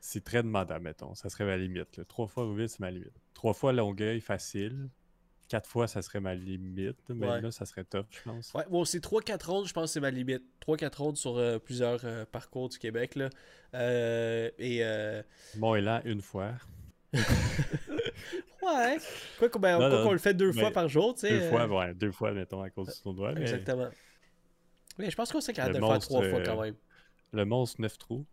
[0.00, 1.14] c'est très demandant, mettons.
[1.14, 1.96] Ça serait ma limite.
[1.96, 2.04] là.
[2.04, 3.12] Trois fois Rouville, c'est ma limite.
[3.32, 4.88] Trois fois Longueuil, facile.
[5.48, 7.40] Quatre fois, ça serait ma limite, mais Ouais.
[7.40, 8.52] là, ça serait top, je pense.
[8.54, 10.42] Ouais, moi aussi, 3-4 rondes, je pense que c'est ma limite.
[10.60, 13.14] 3-4 rondes sur euh, plusieurs euh, parcours du Québec.
[13.14, 13.30] Là.
[13.74, 14.78] Euh, et.
[14.82, 15.22] euh,
[15.56, 16.52] Bon élan, une fois.
[18.62, 18.98] Ouais.
[19.38, 21.30] Quoi qu'on ben, qu'on le fait deux fois par jour, tu sais.
[21.30, 23.32] Deux euh, fois, ouais, deux fois, mettons, à cause du tournoi.
[23.32, 23.88] Mais Exactement.
[24.98, 26.74] Mais je pense qu'on serait capable Le de le faire trois fois euh, quand même.
[27.32, 28.26] le monstre, 9 trous.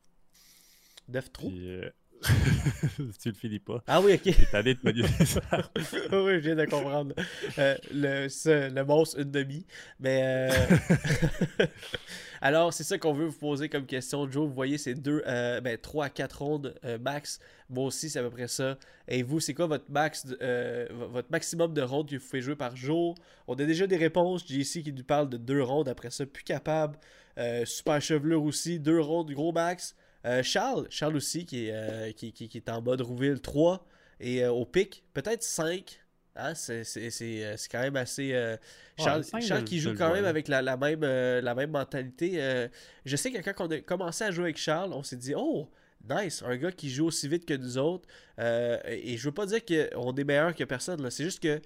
[1.09, 1.49] 9 trous?
[1.49, 1.89] Puis, euh,
[3.21, 3.83] tu le finis pas.
[3.87, 4.21] Ah oui, ok.
[4.23, 5.41] T'es tanné de modifier ça.
[5.75, 7.13] oui, je viens de comprendre.
[7.59, 9.65] Euh, le, ce- le monstre, une demi.
[9.99, 10.49] Mais.
[10.51, 11.65] euh,
[12.41, 14.47] Alors, c'est ça qu'on veut vous poser comme question, Joe.
[14.47, 17.39] Vous voyez, c'est deux, euh, ben, 3 à 4 rondes max.
[17.69, 18.77] Moi aussi, c'est à peu près ça.
[19.07, 22.75] Et vous, c'est quoi votre max, votre maximum de rondes que vous pouvez jouer par
[22.75, 23.15] jour?
[23.47, 24.45] On a déjà des réponses.
[24.45, 25.87] JC qui nous parle de deux rondes.
[25.87, 26.97] Après ça, plus capable.
[27.65, 29.95] Super Chevelure aussi, deux rondes, gros max.
[30.25, 33.85] Euh, Charles, Charles aussi, qui est, euh, qui, qui- qui est en mode Rouville 3.
[34.19, 35.99] Et euh, au pic, peut-être 5.
[36.35, 38.33] Hein, c'est, c'est, quand même assez.
[38.33, 38.57] euh,
[38.97, 39.23] Charles,
[39.65, 42.41] qui joue quand même avec la, la même, euh, la même mentalité.
[42.41, 42.67] euh,
[43.05, 45.69] je sais que quand on a commencé à jouer avec Charles, on s'est dit Oh,
[46.09, 48.07] nice, un gars qui joue aussi vite que nous autres.
[48.39, 51.61] Et je veux pas dire qu'on est meilleur que personne, c'est juste que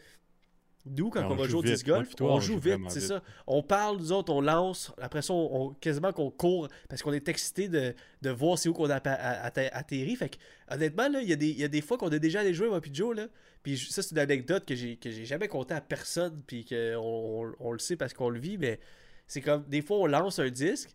[0.95, 2.53] nous, quand Mais on, on va joue jouer au disc golf, toi, on, on joue
[2.59, 3.23] vite, c'est ça.
[3.47, 4.91] On parle, nous autres, on lance.
[5.01, 8.69] Après ça, on, on- quasiment qu'on court parce qu'on est excité de, de voir c'est
[8.69, 10.15] où qu'on a atterri.
[10.15, 10.38] Fait que,
[10.69, 12.53] honnêtement, là, il y, a des- il y a des fois qu'on a déjà allé
[12.53, 13.27] jouer, moi puis Joe, là.
[13.63, 16.95] Puis ça, c'est une anecdote que j'ai, que j'ai jamais conté à personne, puis qu'on
[16.97, 18.79] on, on le sait parce qu'on le vit, mais
[19.27, 20.91] c'est comme, des fois, on lance un disque,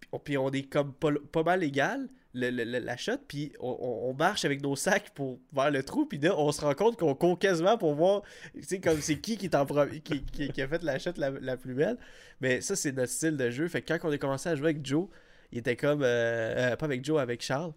[0.00, 3.18] puis on, puis on est comme pas, pas mal égal, le- le- le- la shot,
[3.26, 6.60] puis on, on- marche avec nos sacs pour vers le trou, puis là, on se
[6.60, 8.22] rend compte qu'on court quasiment pour voir,
[8.54, 9.48] tu sais, comme c'est qui qui,
[10.04, 11.96] qui, qui- qui a fait la shot la, la plus belle.
[12.40, 13.66] Mais ça, c'est notre style de jeu.
[13.68, 15.08] Fait que quand on a commencé à jouer avec Joe,
[15.52, 17.72] il était comme, euh, euh, pas avec Joe, avec Charles.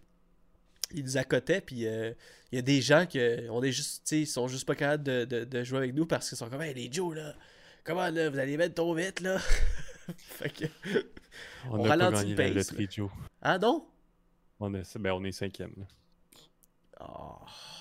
[0.94, 2.14] Il nous accotait, puis euh,
[2.52, 3.20] il y a des gens qui
[3.52, 5.94] on est juste, tu sais, ils sont juste pas capables de, de- de jouer avec
[5.94, 7.36] nous parce qu'ils sont comme, hey, les Joe, là,
[7.84, 9.38] comment là, vous allez mettre trop vite, là.
[10.18, 10.66] fait que,
[11.70, 12.74] On On ralentit le pace,
[13.44, 13.86] ah non?
[14.60, 15.86] On est, ben, on est cinquième, là,
[17.02, 17.38] Oh,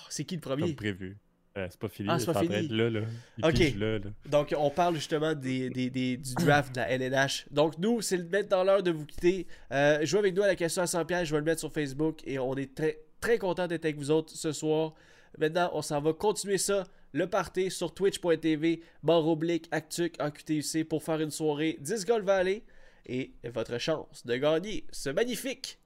[0.09, 0.73] c'est qui le comme premier?
[0.73, 1.17] prévu.
[1.57, 2.07] Euh, c'est pas fini.
[2.09, 2.67] Ah, c'est pas fini.
[2.69, 3.01] là, là.
[3.37, 3.53] Il Ok.
[3.53, 4.05] pige là, là.
[4.27, 7.47] Donc, on parle justement des, des- des- du draft de la LNH.
[7.51, 9.45] Donc, nous, c'est le mettre dans l'heure de vous quitter.
[9.73, 11.27] Euh, jouez avec nous à la question à 100 pièges.
[11.27, 14.09] Je vais le mettre sur Facebook et on est très, très content d'être avec vous
[14.11, 14.93] autres ce soir.
[15.37, 20.87] Maintenant, on s'en va continuer ça, le party sur twitch.tv, barre oblique, Actuc en QTUC
[20.87, 22.63] pour faire une soirée 10 Gold Valley
[23.05, 25.78] et votre chance de gagner ce magnifique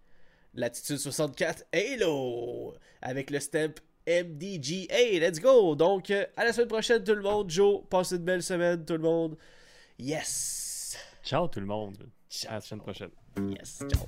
[0.55, 4.87] Latitude 64 Halo avec le stamp MDG.
[4.89, 5.75] Hey, let's go!
[5.75, 7.49] Donc, euh, à la semaine prochaine, tout le monde.
[7.49, 9.37] Joe, passez une belle semaine, tout le monde.
[9.97, 10.97] Yes!
[11.23, 11.97] Ciao tout le monde.
[12.47, 13.11] À la semaine prochaine.
[13.37, 14.07] Yes, ciao.